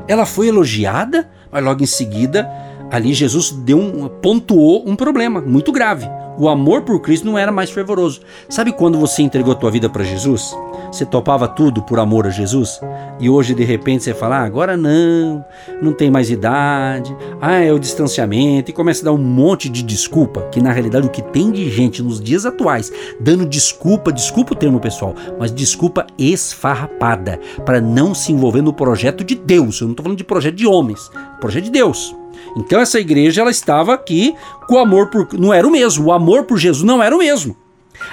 Ela 0.06 0.24
foi 0.24 0.46
elogiada, 0.46 1.28
mas 1.50 1.64
logo 1.64 1.82
em 1.82 1.86
seguida, 1.86 2.48
ali 2.88 3.12
Jesus 3.12 3.50
deu 3.50 3.78
um, 3.78 4.06
pontuou 4.06 4.88
um 4.88 4.94
problema 4.94 5.40
muito 5.40 5.72
grave. 5.72 6.06
O 6.40 6.48
amor 6.48 6.80
por 6.80 6.98
Cristo 7.00 7.26
não 7.26 7.36
era 7.36 7.52
mais 7.52 7.70
fervoroso. 7.70 8.22
Sabe 8.48 8.72
quando 8.72 8.98
você 8.98 9.20
entregou 9.20 9.52
a 9.52 9.54
tua 9.54 9.70
vida 9.70 9.90
para 9.90 10.02
Jesus? 10.02 10.56
Você 10.90 11.04
topava 11.04 11.46
tudo 11.46 11.82
por 11.82 11.98
amor 11.98 12.26
a 12.26 12.30
Jesus? 12.30 12.80
E 13.20 13.28
hoje 13.28 13.54
de 13.54 13.62
repente 13.62 14.04
você 14.04 14.14
fala: 14.14 14.38
ah, 14.38 14.44
agora 14.44 14.74
não, 14.74 15.44
não 15.82 15.92
tem 15.92 16.10
mais 16.10 16.30
idade, 16.30 17.14
ah, 17.42 17.60
é 17.60 17.70
o 17.70 17.78
distanciamento, 17.78 18.70
e 18.70 18.72
começa 18.72 19.02
a 19.02 19.04
dar 19.04 19.12
um 19.12 19.18
monte 19.18 19.68
de 19.68 19.82
desculpa, 19.82 20.48
que 20.50 20.62
na 20.62 20.72
realidade 20.72 21.06
o 21.06 21.10
que 21.10 21.20
tem 21.20 21.52
de 21.52 21.68
gente 21.68 22.02
nos 22.02 22.18
dias 22.18 22.46
atuais 22.46 22.90
dando 23.20 23.44
desculpa, 23.44 24.10
desculpa 24.10 24.54
o 24.54 24.56
termo 24.56 24.80
pessoal, 24.80 25.14
mas 25.38 25.52
desculpa 25.52 26.06
esfarrapada 26.16 27.38
para 27.66 27.82
não 27.82 28.14
se 28.14 28.32
envolver 28.32 28.62
no 28.62 28.72
projeto 28.72 29.22
de 29.22 29.34
Deus. 29.34 29.78
Eu 29.78 29.88
não 29.88 29.92
estou 29.92 30.04
falando 30.04 30.18
de 30.18 30.24
projeto 30.24 30.54
de 30.54 30.66
homens, 30.66 31.10
projeto 31.38 31.64
de 31.64 31.70
Deus. 31.70 32.18
Então 32.56 32.80
essa 32.80 32.98
igreja 32.98 33.40
ela 33.40 33.50
estava 33.50 33.94
aqui 33.94 34.34
com 34.66 34.74
o 34.74 34.78
amor 34.78 35.08
por 35.08 35.28
não 35.38 35.52
era 35.52 35.66
o 35.66 35.70
mesmo, 35.70 36.06
o 36.06 36.12
amor 36.12 36.44
por 36.44 36.58
Jesus 36.58 36.84
não 36.84 37.02
era 37.02 37.14
o 37.14 37.18
mesmo. 37.18 37.56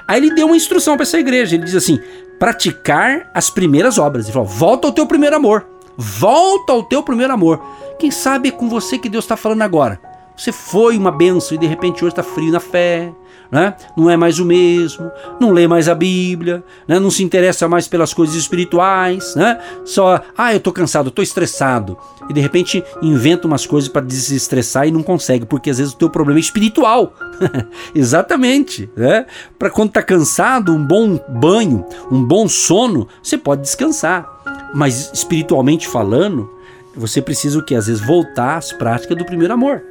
Aí 0.08 0.18
ele 0.20 0.34
deu 0.34 0.48
uma 0.48 0.58
instrução 0.58 0.96
para 0.96 1.04
essa 1.04 1.20
igreja, 1.20 1.56
ele 1.56 1.66
diz 1.66 1.76
assim: 1.76 2.00
praticar 2.40 3.30
as 3.34 3.50
primeiras 3.50 3.98
obras. 3.98 4.26
Ele 4.26 4.34
falou: 4.34 4.48
volta 4.48 4.88
ao 4.88 4.94
teu 4.94 5.06
primeiro 5.06 5.36
amor. 5.36 5.66
Volta 5.98 6.74
ao 6.74 6.84
teu 6.84 7.02
primeiro 7.02 7.34
amor. 7.34 7.60
Quem 7.98 8.12
sabe 8.12 8.50
é 8.50 8.52
com 8.52 8.70
você 8.70 8.98
que 8.98 9.10
Deus 9.10 9.26
está 9.26 9.36
falando 9.36 9.64
agora. 9.64 10.00
Você 10.36 10.52
foi 10.52 10.96
uma 10.96 11.12
benção 11.12 11.56
e 11.56 11.60
de 11.60 11.66
repente 11.66 12.06
hoje 12.06 12.12
está 12.12 12.22
frio 12.22 12.52
na 12.52 12.60
fé, 12.60 13.12
né? 13.52 13.76
não 13.96 14.10
é 14.10 14.18
mais 14.18 14.40
o 14.40 14.46
mesmo, 14.46 15.12
não 15.40 15.52
lê 15.52 15.68
mais 15.68 15.88
a 15.88 15.96
Bíblia, 15.96 16.64
né? 16.88 17.00
não 17.00 17.10
se 17.10 17.24
interessa 17.24 17.68
mais 17.68 17.88
pelas 17.88 18.14
coisas 18.14 18.36
espirituais, 18.36 19.36
né? 19.36 19.60
só, 19.86 20.22
ah, 20.38 20.54
eu 20.54 20.58
estou 20.58 20.74
cansado, 20.74 21.10
estou 21.10 21.24
estressado. 21.24 21.98
E 22.30 22.34
de 22.34 22.42
repente 22.42 22.84
inventa 23.02 23.48
umas 23.48 23.66
coisas 23.66 23.88
para 23.88 24.02
desestressar 24.06 24.88
e 24.88 24.92
não 24.92 25.02
consegue, 25.02 25.46
porque 25.46 25.70
às 25.70 25.78
vezes 25.78 25.94
o 25.94 25.98
teu 25.98 26.10
problema 26.10 26.40
é 26.40 26.42
espiritual. 26.42 27.14
Exatamente. 27.96 28.90
Né? 28.96 29.26
Para 29.58 29.70
quando 29.70 29.90
está 29.90 30.04
cansado, 30.04 30.74
um 30.74 30.84
bom 30.84 31.20
banho, 31.30 31.86
um 32.12 32.24
bom 32.24 32.48
sono, 32.50 33.08
você 33.24 33.38
pode 33.38 33.62
descansar. 33.62 34.28
Mas 34.74 35.10
espiritualmente 35.14 35.88
falando, 35.88 36.50
você 36.96 37.22
precisa 37.22 37.60
o 37.60 37.64
que? 37.64 37.76
Às 37.76 37.88
vezes 37.88 38.06
voltar 38.06 38.58
às 38.58 38.74
práticas 38.74 39.18
do 39.18 39.26
primeiro 39.26 39.54
amor. 39.54 39.82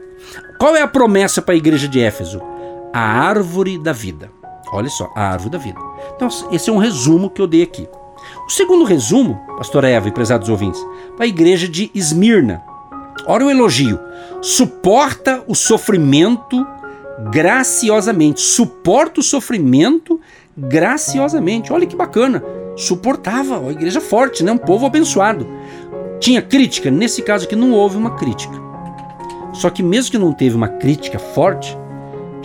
Qual 0.58 0.74
é 0.76 0.82
a 0.82 0.88
promessa 0.88 1.40
para 1.40 1.54
a 1.54 1.56
igreja 1.56 1.86
de 1.88 2.00
Éfeso? 2.00 2.40
A 2.96 3.28
árvore 3.28 3.76
da 3.76 3.92
vida. 3.92 4.30
Olha 4.72 4.88
só, 4.88 5.12
a 5.14 5.32
árvore 5.32 5.50
da 5.50 5.58
vida. 5.58 5.78
Então, 6.16 6.28
esse 6.50 6.70
é 6.70 6.72
um 6.72 6.78
resumo 6.78 7.28
que 7.28 7.42
eu 7.42 7.46
dei 7.46 7.62
aqui. 7.62 7.86
O 8.46 8.50
segundo 8.50 8.84
resumo, 8.84 9.38
pastora 9.58 9.86
Eva 9.86 10.08
e 10.08 10.12
prezados 10.12 10.48
ouvintes, 10.48 10.80
para 11.14 11.26
a 11.26 11.28
igreja 11.28 11.68
de 11.68 11.90
Esmirna. 11.94 12.62
Olha 13.26 13.44
o 13.44 13.50
elogio. 13.50 14.00
Suporta 14.40 15.44
o 15.46 15.54
sofrimento 15.54 16.66
graciosamente. 17.30 18.40
Suporta 18.40 19.20
o 19.20 19.22
sofrimento 19.22 20.18
graciosamente. 20.56 21.74
Olha 21.74 21.86
que 21.86 21.94
bacana. 21.94 22.42
Suportava, 22.76 23.60
a 23.60 23.72
igreja 23.72 24.00
forte, 24.00 24.42
né? 24.42 24.52
um 24.52 24.58
povo 24.58 24.86
abençoado. 24.86 25.46
Tinha 26.18 26.40
crítica? 26.40 26.90
Nesse 26.90 27.20
caso 27.20 27.44
aqui 27.44 27.56
não 27.56 27.72
houve 27.72 27.98
uma 27.98 28.12
crítica. 28.12 28.54
Só 29.52 29.68
que 29.68 29.82
mesmo 29.82 30.12
que 30.12 30.18
não 30.18 30.32
teve 30.32 30.56
uma 30.56 30.68
crítica 30.68 31.18
forte, 31.18 31.76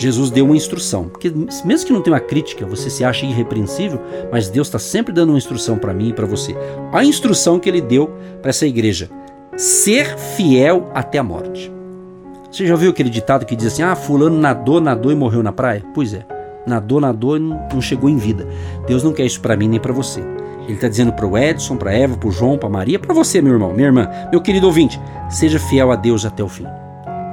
Jesus 0.02 0.32
deu 0.32 0.46
uma 0.46 0.56
instrução. 0.56 1.08
Porque 1.08 1.32
mesmo 1.64 1.88
que 1.88 1.94
não 1.94 2.02
tenha 2.02 2.16
uma 2.16 2.20
crítica, 2.20 2.66
você 2.66 2.90
se 2.90 3.04
acha 3.04 3.26
irrepreensível, 3.26 4.02
mas 4.32 4.50
Deus 4.50 4.68
está 4.68 4.80
sempre 4.80 5.14
dando 5.14 5.30
uma 5.30 5.38
instrução 5.38 5.78
para 5.78 5.94
mim 5.94 6.10
e 6.10 6.14
para 6.14 6.26
você. 6.26 6.56
A 6.92 7.04
instrução 7.04 7.60
que 7.60 7.70
ele 7.70 7.82
deu 7.82 8.12
para 8.42 8.50
essa 8.50 8.66
igreja: 8.66 9.10
ser 9.56 10.18
fiel 10.18 10.90
até 10.94 11.18
a 11.18 11.24
morte. 11.24 11.72
Você 12.52 12.68
já 12.68 12.74
ouviu 12.74 12.92
aquele 12.92 13.10
ditado 13.10 13.46
que 13.46 13.56
diz 13.56 13.68
assim: 13.68 13.84
ah, 13.84 13.96
Fulano 13.96 14.38
nadou, 14.38 14.82
nadou 14.82 15.12
e 15.12 15.16
morreu 15.16 15.42
na 15.42 15.54
praia? 15.54 15.84
Pois 15.94 16.14
é, 16.14 16.26
nadou, 16.66 17.00
nadou 17.00 17.38
e 17.38 17.40
não 17.40 17.82
chegou 17.82 18.10
em 18.10 18.18
vida. 18.18 18.48
Deus 18.88 19.04
não 19.04 19.14
quer 19.14 19.26
isso 19.26 19.40
para 19.40 19.56
mim 19.56 19.68
nem 19.68 19.80
para 19.80 19.94
você. 19.94 20.22
Ele 20.66 20.74
está 20.74 20.88
dizendo 20.88 21.14
para 21.14 21.26
o 21.26 21.38
Edson, 21.38 21.76
para 21.76 21.94
Eva, 21.94 22.18
para 22.18 22.30
o 22.30 22.32
João, 22.32 22.58
para 22.58 22.70
Maria, 22.70 23.00
para 23.00 23.14
você, 23.14 23.42
meu 23.42 23.54
irmão, 23.54 23.74
minha 23.74 23.88
irmã, 23.88 24.10
meu 24.32 24.42
querido 24.42 24.68
ouvinte: 24.68 25.00
seja 25.30 25.60
fiel 25.60 25.92
a 25.92 25.96
Deus 25.96 26.26
até 26.26 26.44
o 26.44 26.50
fim. 26.50 26.66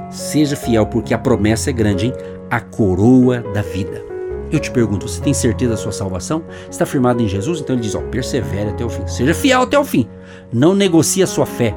Seja 0.09 0.55
fiel, 0.55 0.87
porque 0.87 1.13
a 1.13 1.19
promessa 1.19 1.69
é 1.69 1.73
grande, 1.73 2.07
hein? 2.07 2.13
A 2.49 2.59
coroa 2.59 3.41
da 3.53 3.61
vida. 3.61 4.09
Eu 4.51 4.59
te 4.59 4.71
pergunto, 4.71 5.07
você 5.07 5.21
tem 5.21 5.33
certeza 5.33 5.71
da 5.71 5.77
sua 5.77 5.91
salvação? 5.91 6.43
Está 6.69 6.85
firmado 6.85 7.21
em 7.21 7.27
Jesus? 7.27 7.59
Então 7.59 7.75
ele 7.75 7.83
diz: 7.83 7.93
ó, 7.93 8.01
persevere 8.01 8.71
até 8.71 8.83
o 8.83 8.89
fim. 8.89 9.05
Seja 9.07 9.33
fiel 9.33 9.61
até 9.61 9.77
o 9.77 9.85
fim. 9.85 10.07
Não 10.51 10.73
negocie 10.73 11.21
a 11.21 11.27
sua 11.27 11.45
fé. 11.45 11.75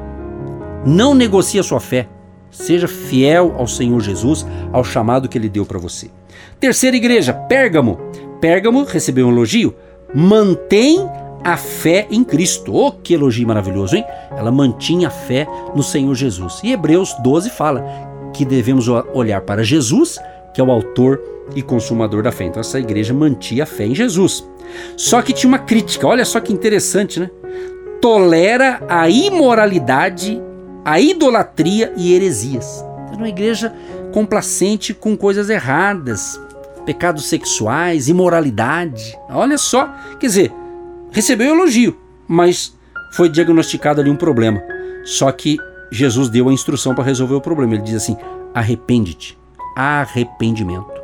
Não 0.85 1.15
negocie 1.15 1.61
a 1.61 1.63
sua 1.63 1.81
fé. 1.81 2.09
Seja 2.51 2.89
fiel 2.89 3.55
ao 3.59 3.67
Senhor 3.67 4.01
Jesus, 4.01 4.47
ao 4.73 4.85
chamado 4.85 5.29
que 5.29 5.37
ele 5.37 5.49
deu 5.49 5.65
para 5.65 5.79
você. 5.79 6.11
Terceira 6.59 6.97
igreja, 6.97 7.33
Pérgamo. 7.33 7.99
Pérgamo 8.41 8.85
recebeu 8.85 9.27
um 9.27 9.33
elogio. 9.33 9.75
Mantém 10.15 10.99
a 11.45 11.57
fé 11.57 12.07
em 12.11 12.25
Cristo. 12.25 12.75
Oh, 12.75 12.93
que 12.93 13.15
elogio 13.15 13.47
maravilhoso, 13.47 13.97
hein? 13.97 14.05
Ela 14.31 14.51
mantinha 14.51 15.09
a 15.09 15.11
fé 15.11 15.47
no 15.75 15.83
Senhor 15.83 16.15
Jesus. 16.15 16.61
E 16.63 16.73
Hebreus 16.73 17.15
12 17.23 17.51
fala 17.51 17.85
que 18.33 18.45
devemos 18.45 18.89
olhar 18.89 19.43
para 19.43 19.63
Jesus 19.63 20.19
que 20.53 20.61
é 20.61 20.65
o 20.65 20.71
autor 20.71 21.21
e 21.55 21.63
consumador 21.63 22.23
da 22.23 22.33
fé. 22.33 22.45
Então 22.45 22.61
essa 22.61 22.79
igreja 22.79 23.13
mantinha 23.13 23.65
a 23.65 23.67
fé 23.67 23.87
em 23.87 23.95
Jesus. 23.95 24.47
Só 24.97 25.21
que 25.23 25.33
tinha 25.33 25.49
uma 25.49 25.59
crítica, 25.59 26.07
olha 26.07 26.25
só 26.25 26.41
que 26.41 26.53
interessante, 26.53 27.21
né? 27.21 27.31
Tolera 28.01 28.83
a 28.89 29.09
imoralidade, 29.09 30.41
a 30.85 31.01
idolatria 31.01 31.93
e 31.97 32.15
heresias. 32.15 32.85
Era 33.09 33.17
uma 33.17 33.29
igreja 33.29 33.73
complacente 34.13 34.93
com 34.93 35.17
coisas 35.17 35.49
erradas, 35.49 36.41
pecados 36.85 37.27
sexuais, 37.27 38.09
imoralidade. 38.09 39.17
Olha 39.31 39.59
só, 39.59 39.89
quer 40.19 40.27
dizer, 40.27 40.53
recebeu 41.11 41.55
elogio, 41.55 41.97
mas 42.27 42.77
foi 43.13 43.29
diagnosticado 43.29 44.01
ali 44.01 44.11
um 44.11 44.17
problema. 44.17 44.63
Só 45.05 45.31
que 45.31 45.59
Jesus 45.91 46.29
deu 46.29 46.49
a 46.49 46.53
instrução 46.53 46.95
para 46.95 47.05
resolver 47.05 47.35
o 47.35 47.41
problema. 47.41 47.75
Ele 47.75 47.83
diz 47.83 47.95
assim: 47.95 48.17
arrepende-te 48.55 49.42
arrependimento. 49.77 51.03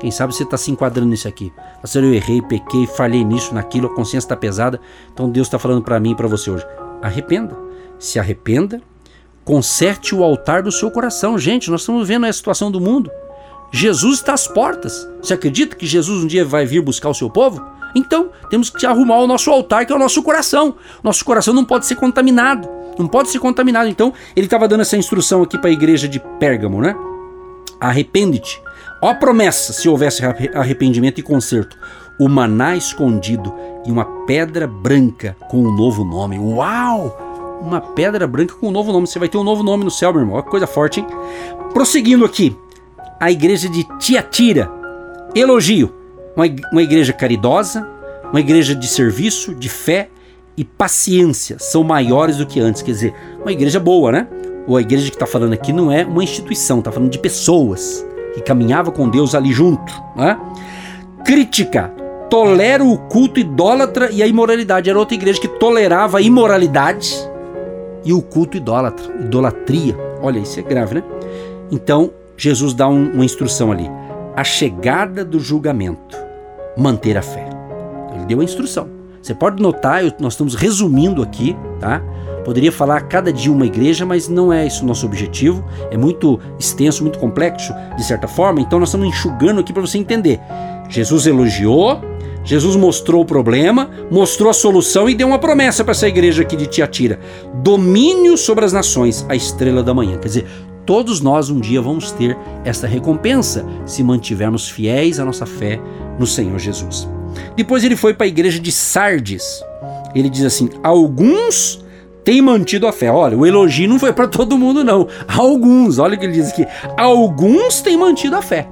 Quem 0.00 0.10
sabe 0.10 0.34
você 0.34 0.44
está 0.44 0.56
se 0.56 0.70
enquadrando 0.70 1.10
nisso 1.10 1.26
aqui. 1.26 1.52
Pastor, 1.80 2.04
eu 2.04 2.14
errei, 2.14 2.40
pequei, 2.40 2.86
falhei 2.86 3.24
nisso, 3.24 3.52
naquilo, 3.52 3.88
a 3.88 3.94
consciência 3.94 4.26
está 4.26 4.36
pesada. 4.36 4.80
Então 5.12 5.28
Deus 5.28 5.46
está 5.46 5.58
falando 5.58 5.82
para 5.82 5.98
mim 5.98 6.12
e 6.12 6.14
para 6.14 6.28
você 6.28 6.50
hoje. 6.50 6.66
Arrependa. 7.02 7.56
Se 7.98 8.18
arrependa. 8.18 8.80
Conserte 9.44 10.14
o 10.14 10.22
altar 10.22 10.62
do 10.62 10.70
seu 10.70 10.90
coração. 10.90 11.38
Gente, 11.38 11.70
nós 11.70 11.80
estamos 11.80 12.06
vendo 12.06 12.26
a 12.26 12.32
situação 12.32 12.70
do 12.70 12.80
mundo. 12.80 13.10
Jesus 13.72 14.18
está 14.18 14.34
às 14.34 14.46
portas. 14.46 15.08
Você 15.20 15.34
acredita 15.34 15.74
que 15.74 15.86
Jesus 15.86 16.22
um 16.22 16.26
dia 16.26 16.44
vai 16.44 16.64
vir 16.64 16.80
buscar 16.80 17.08
o 17.08 17.14
seu 17.14 17.28
povo? 17.28 17.64
Então, 17.94 18.30
temos 18.50 18.70
que 18.70 18.86
arrumar 18.86 19.16
o 19.18 19.26
nosso 19.26 19.50
altar, 19.50 19.84
que 19.86 19.92
é 19.92 19.96
o 19.96 19.98
nosso 19.98 20.22
coração. 20.22 20.76
Nosso 21.02 21.24
coração 21.24 21.54
não 21.54 21.64
pode 21.64 21.86
ser 21.86 21.96
contaminado. 21.96 22.68
Não 22.98 23.08
pode 23.08 23.30
ser 23.30 23.38
contaminado. 23.38 23.88
Então, 23.88 24.12
ele 24.36 24.46
estava 24.46 24.68
dando 24.68 24.80
essa 24.80 24.96
instrução 24.96 25.42
aqui 25.42 25.58
para 25.58 25.70
a 25.70 25.72
igreja 25.72 26.08
de 26.08 26.20
Pérgamo, 26.38 26.80
né? 26.80 26.94
Arrepende-te. 27.80 28.60
Ó 29.00 29.14
promessa, 29.14 29.72
se 29.72 29.88
houvesse 29.88 30.22
arrependimento 30.54 31.18
e 31.18 31.22
conserto. 31.22 31.76
O 32.18 32.28
maná 32.28 32.76
escondido 32.76 33.54
e 33.86 33.92
uma 33.92 34.04
pedra 34.26 34.66
branca 34.66 35.36
com 35.48 35.58
um 35.58 35.74
novo 35.74 36.04
nome. 36.04 36.38
Uau! 36.38 37.58
Uma 37.60 37.80
pedra 37.80 38.26
branca 38.26 38.54
com 38.54 38.68
um 38.68 38.72
novo 38.72 38.92
nome. 38.92 39.06
Você 39.06 39.18
vai 39.18 39.28
ter 39.28 39.38
um 39.38 39.44
novo 39.44 39.62
nome 39.62 39.84
no 39.84 39.90
céu, 39.90 40.12
meu 40.12 40.22
irmão. 40.22 40.34
Olha 40.34 40.44
que 40.44 40.50
coisa 40.50 40.66
forte, 40.66 41.00
hein? 41.00 41.06
Prosseguindo 41.72 42.24
aqui. 42.24 42.56
A 43.20 43.30
igreja 43.30 43.68
de 43.68 43.84
Tiatira. 43.98 44.70
Elogio. 45.34 45.94
Uma 46.72 46.82
igreja 46.82 47.12
caridosa, 47.12 47.88
uma 48.30 48.38
igreja 48.38 48.74
de 48.74 48.86
serviço, 48.86 49.54
de 49.54 49.68
fé 49.68 50.08
e 50.56 50.64
paciência. 50.64 51.56
São 51.58 51.82
maiores 51.82 52.36
do 52.36 52.46
que 52.46 52.60
antes. 52.60 52.82
Quer 52.82 52.92
dizer, 52.92 53.14
uma 53.40 53.50
igreja 53.50 53.80
boa, 53.80 54.12
né? 54.12 54.28
Ou 54.68 54.76
a 54.76 54.82
igreja 54.82 55.08
que 55.08 55.16
está 55.16 55.26
falando 55.26 55.54
aqui 55.54 55.72
não 55.72 55.90
é 55.90 56.04
uma 56.04 56.22
instituição, 56.22 56.80
está 56.80 56.92
falando 56.92 57.10
de 57.10 57.18
pessoas 57.18 58.06
que 58.34 58.42
caminhavam 58.42 58.92
com 58.92 59.08
Deus 59.08 59.34
ali 59.34 59.50
junto. 59.50 59.90
Né? 60.14 60.38
Crítica, 61.24 61.90
tolera 62.28 62.84
o 62.84 62.98
culto 62.98 63.40
idólatra 63.40 64.10
e 64.12 64.22
a 64.22 64.26
imoralidade. 64.26 64.90
Era 64.90 64.98
outra 64.98 65.14
igreja 65.14 65.40
que 65.40 65.48
tolerava 65.48 66.18
a 66.18 66.20
imoralidade 66.20 67.16
e 68.04 68.12
o 68.12 68.20
culto 68.20 68.58
idólatra, 68.58 69.06
idolatria. 69.20 69.96
Olha, 70.20 70.38
isso 70.38 70.60
é 70.60 70.62
grave, 70.62 70.96
né? 70.96 71.02
Então, 71.70 72.10
Jesus 72.36 72.74
dá 72.74 72.86
um, 72.88 73.12
uma 73.12 73.24
instrução 73.24 73.72
ali. 73.72 73.90
A 74.36 74.44
chegada 74.44 75.24
do 75.24 75.40
julgamento, 75.40 76.16
manter 76.76 77.16
a 77.16 77.22
fé. 77.22 77.48
Ele 78.14 78.26
deu 78.26 78.40
a 78.40 78.44
instrução. 78.44 78.88
Você 79.22 79.34
pode 79.34 79.62
notar, 79.62 80.04
eu, 80.04 80.12
nós 80.20 80.34
estamos 80.34 80.54
resumindo 80.54 81.22
aqui, 81.22 81.56
tá? 81.80 82.02
Poderia 82.48 82.72
falar 82.72 83.02
cada 83.02 83.30
dia 83.30 83.52
uma 83.52 83.66
igreja, 83.66 84.06
mas 84.06 84.26
não 84.26 84.50
é 84.50 84.66
isso 84.66 84.82
o 84.82 84.86
nosso 84.86 85.04
objetivo. 85.04 85.62
É 85.90 85.98
muito 85.98 86.40
extenso, 86.58 87.02
muito 87.02 87.18
complexo, 87.18 87.74
de 87.94 88.02
certa 88.02 88.26
forma. 88.26 88.58
Então 88.58 88.80
nós 88.80 88.88
estamos 88.88 89.06
enxugando 89.06 89.60
aqui 89.60 89.70
para 89.70 89.82
você 89.82 89.98
entender. 89.98 90.40
Jesus 90.88 91.26
elogiou, 91.26 92.00
Jesus 92.42 92.74
mostrou 92.74 93.20
o 93.20 93.26
problema, 93.26 93.90
mostrou 94.10 94.48
a 94.48 94.54
solução 94.54 95.10
e 95.10 95.14
deu 95.14 95.28
uma 95.28 95.38
promessa 95.38 95.84
para 95.84 95.90
essa 95.90 96.08
igreja 96.08 96.40
aqui 96.40 96.56
de 96.56 96.66
Tiatira: 96.66 97.20
domínio 97.56 98.34
sobre 98.38 98.64
as 98.64 98.72
nações, 98.72 99.26
a 99.28 99.36
estrela 99.36 99.82
da 99.82 99.92
manhã. 99.92 100.16
Quer 100.16 100.28
dizer, 100.28 100.46
todos 100.86 101.20
nós 101.20 101.50
um 101.50 101.60
dia 101.60 101.82
vamos 101.82 102.12
ter 102.12 102.34
esta 102.64 102.86
recompensa 102.86 103.62
se 103.84 104.02
mantivermos 104.02 104.70
fiéis 104.70 105.20
à 105.20 105.24
nossa 105.26 105.44
fé 105.44 105.78
no 106.18 106.26
Senhor 106.26 106.58
Jesus. 106.58 107.06
Depois 107.54 107.84
ele 107.84 107.94
foi 107.94 108.14
para 108.14 108.24
a 108.24 108.28
igreja 108.28 108.58
de 108.58 108.72
Sardes. 108.72 109.62
Ele 110.14 110.30
diz 110.30 110.46
assim: 110.46 110.70
alguns 110.82 111.86
têm 112.28 112.42
mantido 112.42 112.86
a 112.86 112.92
fé. 112.92 113.10
Olha, 113.10 113.38
o 113.38 113.46
elogio 113.46 113.88
não 113.88 113.98
foi 113.98 114.12
para 114.12 114.28
todo 114.28 114.58
mundo, 114.58 114.84
não. 114.84 115.08
Alguns, 115.26 115.98
olha 115.98 116.14
o 116.14 116.18
que 116.18 116.26
ele 116.26 116.34
diz 116.34 116.50
aqui: 116.50 116.66
alguns 116.94 117.80
têm 117.80 117.96
mantido 117.96 118.36
a 118.36 118.42
fé. 118.42 118.68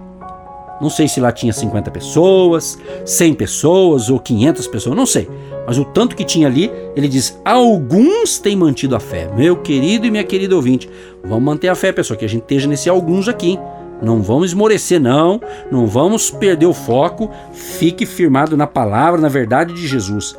Não 0.79 0.91
sei 0.91 1.09
se 1.09 1.21
lá 1.21 1.33
tinha 1.33 1.55
50 1.55 1.91
pessoas, 1.91 2.79
100 3.07 3.33
pessoas 3.33 4.11
ou 4.11 4.21
500 4.21 4.67
pessoas, 4.67 4.95
não 4.95 5.07
sei. 5.07 5.27
Mas 5.67 5.79
o 5.79 5.87
tanto 5.87 6.15
que 6.15 6.23
tinha 6.23 6.47
ali, 6.47 6.71
ele 6.95 7.09
diz: 7.09 7.41
alguns 7.43 8.39
têm 8.39 8.55
mantido 8.55 8.95
a 8.95 9.01
fé. 9.01 9.31
Meu 9.35 9.57
querido 9.57 10.07
e 10.07 10.11
minha 10.11 10.25
querida 10.25 10.55
ouvinte, 10.55 10.87
vamos 11.25 11.43
manter 11.43 11.69
a 11.69 11.75
fé, 11.75 11.93
pessoal, 11.93 12.19
que 12.19 12.27
a 12.27 12.29
gente 12.29 12.43
esteja 12.43 12.69
nesse 12.69 12.91
alguns 12.91 13.27
aqui. 13.27 13.59
Não 14.03 14.23
vamos 14.23 14.51
esmorecer, 14.51 15.01
não. 15.01 15.41
Não 15.71 15.87
vamos 15.87 16.31
perder 16.31 16.67
o 16.67 16.75
foco. 16.75 17.31
Fique 17.53 18.05
firmado 18.05 18.57
na 18.57 18.67
palavra, 18.67 19.21
na 19.21 19.29
verdade 19.29 19.75
de 19.75 19.87
Jesus. 19.87 20.37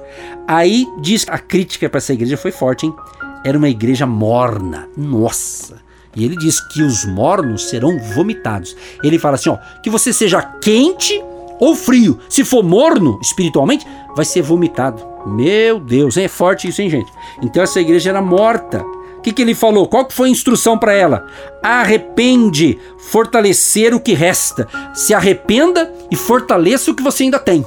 Aí 0.48 0.86
diz 1.02 1.26
a 1.30 1.38
crítica 1.38 1.90
para 1.90 1.98
essa 1.98 2.14
igreja 2.14 2.38
foi 2.38 2.52
forte, 2.52 2.86
hein? 2.86 2.96
Era 3.44 3.58
uma 3.58 3.70
igreja 3.70 4.06
morna. 4.06 4.88
Nossa. 4.96 5.82
E 6.16 6.26
ele 6.26 6.36
diz 6.36 6.60
que 6.60 6.82
os 6.82 7.06
mornos 7.06 7.70
serão 7.70 8.00
vomitados. 8.16 8.76
Ele 9.04 9.20
fala 9.20 9.36
assim, 9.36 9.50
ó, 9.50 9.58
que 9.84 9.90
você 9.90 10.12
seja 10.12 10.42
quente 10.42 11.24
ou 11.60 11.76
frio. 11.76 12.20
Se 12.30 12.44
for 12.44 12.64
morno 12.64 13.20
espiritualmente, 13.22 13.86
vai 14.16 14.26
ser 14.26 14.42
vomitado. 14.42 15.06
Meu 15.28 15.80
Deus, 15.80 16.18
é 16.18 16.28
forte 16.28 16.68
isso, 16.68 16.82
hein, 16.82 16.90
gente? 16.90 17.12
Então 17.42 17.62
essa 17.62 17.82
igreja 17.82 18.10
era 18.10 18.22
morta. 18.22 18.84
Que, 19.28 19.34
que 19.34 19.42
ele 19.42 19.54
falou? 19.54 19.90
Qual 19.90 20.06
que 20.06 20.14
foi 20.14 20.30
a 20.30 20.32
instrução 20.32 20.78
para 20.78 20.94
ela? 20.94 21.28
Arrepende, 21.62 22.80
fortalecer 22.98 23.94
o 23.94 24.00
que 24.00 24.14
resta. 24.14 24.66
Se 24.94 25.14
arrependa 25.14 25.94
e 26.10 26.16
fortaleça 26.16 26.92
o 26.92 26.96
que 26.96 27.04
você 27.04 27.24
ainda 27.24 27.38
tem. 27.38 27.66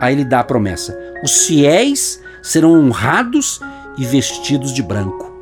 Aí 0.00 0.12
ele 0.12 0.24
dá 0.24 0.40
a 0.40 0.44
promessa: 0.44 0.98
os 1.22 1.46
fiéis 1.46 2.20
serão 2.42 2.72
honrados 2.72 3.60
e 3.96 4.04
vestidos 4.04 4.74
de 4.74 4.82
branco. 4.82 5.32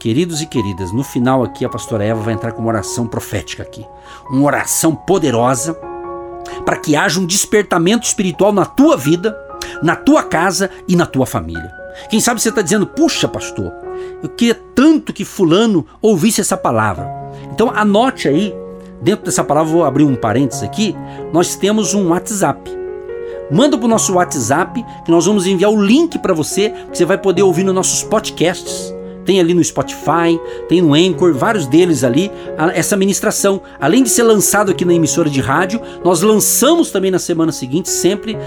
Queridos 0.00 0.42
e 0.42 0.46
queridas, 0.46 0.90
no 0.90 1.04
final 1.04 1.44
aqui 1.44 1.64
a 1.64 1.68
pastora 1.68 2.02
Eva 2.02 2.20
vai 2.20 2.34
entrar 2.34 2.50
com 2.50 2.60
uma 2.60 2.70
oração 2.70 3.06
profética 3.06 3.62
aqui. 3.62 3.86
Uma 4.28 4.46
oração 4.46 4.96
poderosa 4.96 5.78
para 6.66 6.76
que 6.76 6.96
haja 6.96 7.20
um 7.20 7.26
despertamento 7.26 8.04
espiritual 8.04 8.52
na 8.52 8.64
tua 8.64 8.96
vida, 8.96 9.38
na 9.82 9.96
tua 9.96 10.22
casa 10.22 10.70
e 10.86 10.96
na 10.96 11.06
tua 11.06 11.26
família. 11.26 11.72
Quem 12.08 12.20
sabe 12.20 12.40
você 12.40 12.48
está 12.48 12.62
dizendo, 12.62 12.86
puxa, 12.86 13.26
pastor, 13.26 13.72
eu 14.22 14.28
queria 14.28 14.54
tanto 14.74 15.12
que 15.12 15.24
fulano 15.24 15.84
ouvisse 16.00 16.40
essa 16.40 16.56
palavra. 16.56 17.08
Então 17.52 17.70
anote 17.74 18.28
aí, 18.28 18.54
dentro 19.02 19.24
dessa 19.24 19.42
palavra, 19.42 19.72
vou 19.72 19.84
abrir 19.84 20.04
um 20.04 20.14
parênteses 20.14 20.62
aqui, 20.62 20.94
nós 21.32 21.56
temos 21.56 21.94
um 21.94 22.10
WhatsApp. 22.10 22.78
Manda 23.50 23.78
para 23.78 23.86
o 23.86 23.88
nosso 23.88 24.14
WhatsApp 24.14 24.84
que 25.04 25.10
nós 25.10 25.26
vamos 25.26 25.46
enviar 25.46 25.70
o 25.70 25.82
link 25.82 26.18
para 26.18 26.34
você, 26.34 26.70
que 26.90 26.98
você 26.98 27.04
vai 27.04 27.18
poder 27.18 27.42
ouvir 27.42 27.64
nos 27.64 27.74
nossos 27.74 28.02
podcasts 28.02 28.92
tem 29.28 29.40
ali 29.40 29.52
no 29.52 29.62
Spotify, 29.62 30.40
tem 30.70 30.80
no 30.80 30.94
Anchor, 30.94 31.34
vários 31.34 31.66
deles 31.66 32.02
ali, 32.02 32.32
essa 32.72 32.96
ministração. 32.96 33.60
Além 33.78 34.02
de 34.02 34.08
ser 34.08 34.22
lançado 34.22 34.70
aqui 34.70 34.86
na 34.86 34.94
emissora 34.94 35.28
de 35.28 35.38
rádio, 35.38 35.82
nós 36.02 36.22
lançamos 36.22 36.90
também 36.90 37.10
na 37.10 37.18
semana 37.18 37.52
seguinte, 37.52 37.90
sempre 37.90 38.38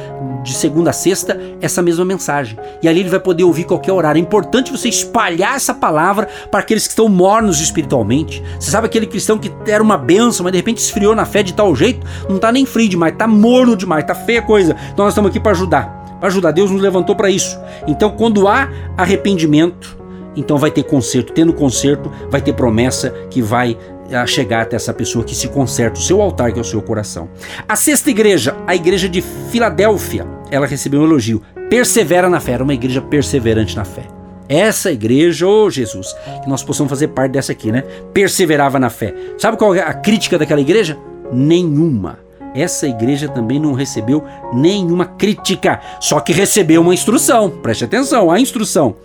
de 0.43 0.53
segunda 0.53 0.89
a 0.89 0.93
sexta, 0.93 1.39
essa 1.62 1.81
mesma 1.81 2.05
mensagem. 2.05 2.57
E 2.81 2.88
ali 2.88 3.01
ele 3.01 3.10
vai 3.10 3.19
poder 3.19 3.43
ouvir 3.43 3.63
qualquer 3.63 3.91
horário. 3.91 4.19
É 4.19 4.21
importante 4.21 4.71
você 4.71 4.89
espalhar 4.89 5.55
essa 5.55 5.74
palavra 5.74 6.27
para 6.50 6.60
aqueles 6.60 6.86
que 6.86 6.91
estão 6.91 7.07
mornos 7.07 7.60
espiritualmente. 7.60 8.43
Você 8.60 8.71
sabe 8.71 8.88
aquele 8.88 9.05
cristão 9.05 9.38
que 9.38 9.51
era 9.67 9.83
uma 9.83 9.98
benção, 9.98 10.43
mas 10.43 10.51
de 10.51 10.57
repente 10.57 10.79
esfriou 10.79 11.15
na 11.15 11.25
fé 11.25 11.43
de 11.43 11.53
tal 11.53 11.75
jeito, 11.75 12.05
não 12.27 12.38
está 12.38 12.51
nem 12.51 12.65
frio 12.65 12.89
demais, 12.89 13.13
está 13.13 13.27
morno 13.27 13.75
demais, 13.75 14.03
está 14.03 14.15
feia 14.15 14.41
coisa. 14.41 14.75
Então 14.91 15.05
nós 15.05 15.13
estamos 15.13 15.29
aqui 15.29 15.39
para 15.39 15.51
ajudar. 15.51 16.01
Para 16.19 16.27
ajudar, 16.27 16.51
Deus 16.51 16.69
nos 16.69 16.81
levantou 16.81 17.15
para 17.15 17.29
isso. 17.31 17.57
Então, 17.88 18.12
quando 18.12 18.48
há 18.48 18.69
arrependimento, 18.95 19.98
então 20.36 20.57
vai 20.57 20.69
ter 20.69 20.83
conserto. 20.83 21.33
Tendo 21.33 21.51
conserto, 21.51 22.12
vai 22.29 22.41
ter 22.41 22.53
promessa 22.53 23.10
que 23.29 23.41
vai 23.41 23.75
a 24.13 24.25
chegar 24.25 24.62
até 24.62 24.75
essa 24.75 24.94
pessoa 24.94 25.24
que 25.24 25.36
se 25.36 25.48
conserta 25.48 26.00
o 26.00 26.03
seu 26.03 26.22
altar, 26.22 26.51
que 26.51 26.60
é 26.60 26.62
o 26.62 26.65
seu 26.65 26.82
coração. 26.82 27.30
A 27.68 27.75
sexta 27.75 28.10
igreja, 28.10 28.56
a 28.68 28.75
igreja 28.75 29.08
de 29.08 29.22
Filadélfia, 29.22 30.27
ela 30.50 30.68
recebeu 30.68 31.01
um 31.01 31.06
elogio. 31.06 31.41
Persevera 31.70 32.30
na 32.30 32.39
fé, 32.39 32.53
era 32.53 32.63
uma 32.63 32.74
igreja 32.74 33.01
perseverante 33.01 33.75
na 33.75 33.86
fé. 33.86 34.03
Essa 34.50 34.91
igreja, 34.91 35.48
ô 35.48 35.65
oh 35.65 35.70
Jesus, 35.70 36.13
que 36.44 36.50
nós 36.50 36.62
possamos 36.63 36.89
fazer 36.89 37.08
parte 37.10 37.32
dessa 37.32 37.53
aqui, 37.53 37.72
né? 37.72 37.84
Perseverava 38.13 38.77
na 38.80 38.89
fé. 38.89 39.13
Sabe 39.38 39.58
qual 39.58 39.74
é 39.74 39.80
a 39.80 39.94
crítica 39.94 40.38
daquela 40.38 40.60
igreja? 40.60 40.98
Nenhuma 41.32 42.20
essa 42.53 42.88
igreja 42.88 43.27
também 43.27 43.60
não 43.60 43.73
recebeu 43.73 44.23
nenhuma 44.54 45.06
crítica, 45.06 45.80
só 45.99 46.19
que 46.19 46.34
recebeu 46.34 46.82
uma 46.82 46.93
instrução. 46.93 47.49
Preste 47.49 47.86
atenção, 47.86 48.32
a 48.32 48.39
instrução: 48.39 48.95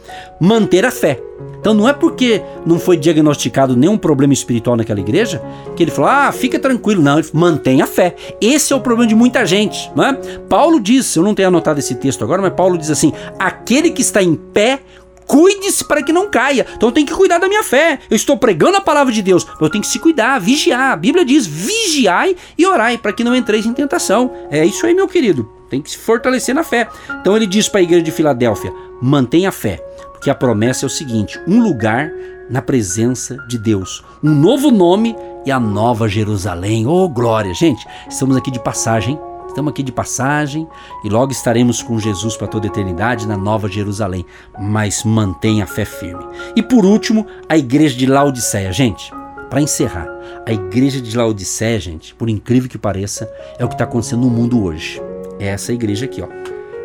manter 0.41 0.85
a 0.85 0.91
fé. 0.91 1.21
Então 1.61 1.75
não 1.75 1.89
é 1.89 1.93
porque 1.93 2.43
não 2.65 2.79
foi 2.79 2.97
diagnosticado 2.97 3.77
nenhum 3.77 3.99
problema 3.99 4.33
espiritual 4.33 4.77
naquela 4.77 5.01
igreja 5.01 5.43
que 5.75 5.83
ele 5.83 5.91
falou: 5.91 6.11
ah, 6.11 6.33
fica 6.33 6.59
tranquilo. 6.59 7.03
Não, 7.03 7.19
ele 7.19 7.29
mantenha 7.33 7.85
a 7.85 7.87
fé. 7.87 8.15
Esse 8.41 8.73
é 8.73 8.77
o 8.77 8.81
problema 8.81 9.09
de 9.09 9.15
muita 9.15 9.45
gente. 9.45 9.91
Não 9.95 10.05
é? 10.05 10.13
Paulo 10.49 10.81
diz, 10.81 11.15
eu 11.17 11.23
não 11.23 11.35
tenho 11.35 11.49
anotado 11.49 11.79
esse 11.79 11.95
texto 11.97 12.23
agora, 12.25 12.41
mas 12.41 12.53
Paulo 12.55 12.79
diz 12.79 12.91
assim: 12.91 13.13
aquele 13.39 13.91
que 13.91 14.03
está 14.03 14.23
em 14.23 14.35
pé 14.35 14.81
Cuide-se 15.27 15.85
para 15.85 16.03
que 16.03 16.13
não 16.13 16.31
caia. 16.31 16.67
Então 16.77 16.89
eu 16.89 16.93
tenho 16.93 17.07
que 17.07 17.15
cuidar 17.15 17.39
da 17.39 17.49
minha 17.49 17.63
fé. 17.63 17.99
Eu 18.09 18.17
estou 18.17 18.37
pregando 18.37 18.77
a 18.77 18.81
palavra 18.81 19.13
de 19.13 19.23
Deus. 19.23 19.47
Eu 19.61 19.69
tenho 19.69 19.83
que 19.83 19.89
se 19.89 19.99
cuidar, 19.99 20.39
vigiar. 20.39 20.93
A 20.93 20.97
Bíblia 20.97 21.25
diz: 21.25 21.47
vigiai 21.47 22.37
e 22.57 22.67
orai 22.67 22.97
para 22.97 23.13
que 23.13 23.25
não 23.25 23.35
entreis 23.35 23.67
em 23.67 23.73
tentação. 23.73 24.33
É 24.51 24.65
isso 24.65 24.87
aí, 24.87 24.95
meu 24.95 25.09
querido. 25.09 25.51
Tem 25.69 25.83
que 25.83 25.91
se 25.91 25.99
fortalecer 25.99 26.55
na 26.55 26.63
fé. 26.63 26.89
Então 27.21 27.37
ele 27.37 27.47
diz 27.47 27.69
para 27.69 27.81
a 27.81 27.83
igreja 27.83 28.03
de 28.03 28.13
Filadélfia: 28.13 28.73
mantenha 29.03 29.49
a 29.49 29.53
fé. 29.53 29.77
Porque 30.13 30.31
a 30.31 30.35
promessa 30.35 30.85
é 30.85 30.89
o 30.89 30.91
seguinte: 30.91 31.41
um 31.47 31.61
lugar 31.63 32.13
na 32.49 32.63
presença 32.63 33.37
de 33.49 33.59
Deus, 33.59 34.05
um 34.23 34.31
novo 34.31 34.71
nome 34.71 35.17
e 35.45 35.51
a 35.51 35.59
nova 35.59 36.09
Jerusalém. 36.09 36.87
Oh, 36.87 37.09
glória, 37.09 37.53
gente! 37.53 37.85
Estamos 38.09 38.37
aqui 38.37 38.51
de 38.51 38.63
passagem 38.63 39.19
Estamos 39.57 39.71
aqui 39.71 39.83
de 39.83 39.91
passagem 39.91 40.69
e 41.03 41.09
logo 41.09 41.33
estaremos 41.33 41.83
com 41.83 41.99
Jesus 41.99 42.37
para 42.37 42.47
toda 42.47 42.67
a 42.67 42.69
eternidade 42.69 43.27
na 43.27 43.39
Nova 43.39 43.71
Jerusalém. 43.71 44.27
Mas 44.61 45.03
mantenha 45.03 45.65
a 45.65 45.67
fé 45.67 45.87
firme. 45.87 46.23
E 46.55 46.63
por 46.63 46.85
último, 46.85 47.27
a 47.49 47.57
igreja 47.57 47.97
de 47.97 48.05
Laodiceia. 48.05 48.71
Gente, 48.71 49.11
para 49.49 49.63
encerrar, 49.63 50.07
a 50.47 50.53
igreja 50.53 51.01
de 51.01 51.17
Laodiceia, 51.17 51.81
gente, 51.81 52.15
por 52.15 52.29
incrível 52.29 52.69
que 52.69 52.77
pareça, 52.77 53.33
é 53.59 53.65
o 53.65 53.69
que 53.69 53.73
está 53.73 53.85
acontecendo 53.85 54.27
no 54.27 54.31
mundo 54.31 54.63
hoje. 54.63 55.01
É 55.39 55.47
essa 55.47 55.73
igreja 55.73 56.05
aqui, 56.05 56.21
ó. 56.21 56.29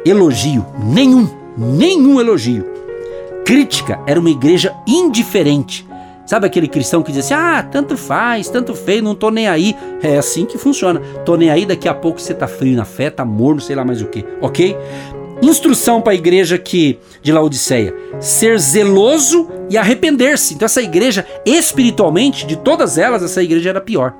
Elogio, 0.05 0.65
nenhum, 0.81 1.29
nenhum 1.57 2.21
elogio. 2.21 2.63
Crítica, 3.45 3.99
era 4.07 4.17
uma 4.17 4.29
igreja 4.29 4.73
indiferente 4.88 5.86
Sabe 6.25 6.47
aquele 6.47 6.67
cristão 6.67 7.01
que 7.01 7.12
diz 7.12 7.25
assim: 7.25 7.34
ah, 7.34 7.63
tanto 7.63 7.97
faz, 7.97 8.49
tanto 8.49 8.73
feio, 8.73 9.03
não 9.03 9.15
tô 9.15 9.29
nem 9.29 9.47
aí. 9.47 9.75
É 10.01 10.17
assim 10.17 10.45
que 10.45 10.57
funciona. 10.57 10.99
Tô 11.25 11.36
nem 11.36 11.49
aí, 11.49 11.65
daqui 11.65 11.88
a 11.88 11.93
pouco 11.93 12.19
você 12.21 12.34
tá 12.34 12.47
frio 12.47 12.75
na 12.75 12.86
fé, 12.86 13.10
tá 13.10 13.25
morno, 13.25 13.60
sei 13.60 13.75
lá 13.75 13.84
mais 13.84 14.01
o 14.01 14.05
que, 14.05 14.25
ok? 14.41 14.77
Instrução 15.41 16.01
para 16.01 16.13
a 16.13 16.15
igreja 16.15 16.57
que 16.57 16.99
de 17.21 17.31
Laodiceia: 17.31 17.93
ser 18.19 18.60
zeloso 18.60 19.49
e 19.69 19.77
arrepender-se. 19.77 20.53
Então, 20.53 20.65
essa 20.65 20.81
igreja, 20.81 21.25
espiritualmente, 21.45 22.45
de 22.45 22.55
todas 22.55 22.97
elas, 22.97 23.23
essa 23.23 23.41
igreja 23.41 23.69
era 23.69 23.81
pior. 23.81 24.13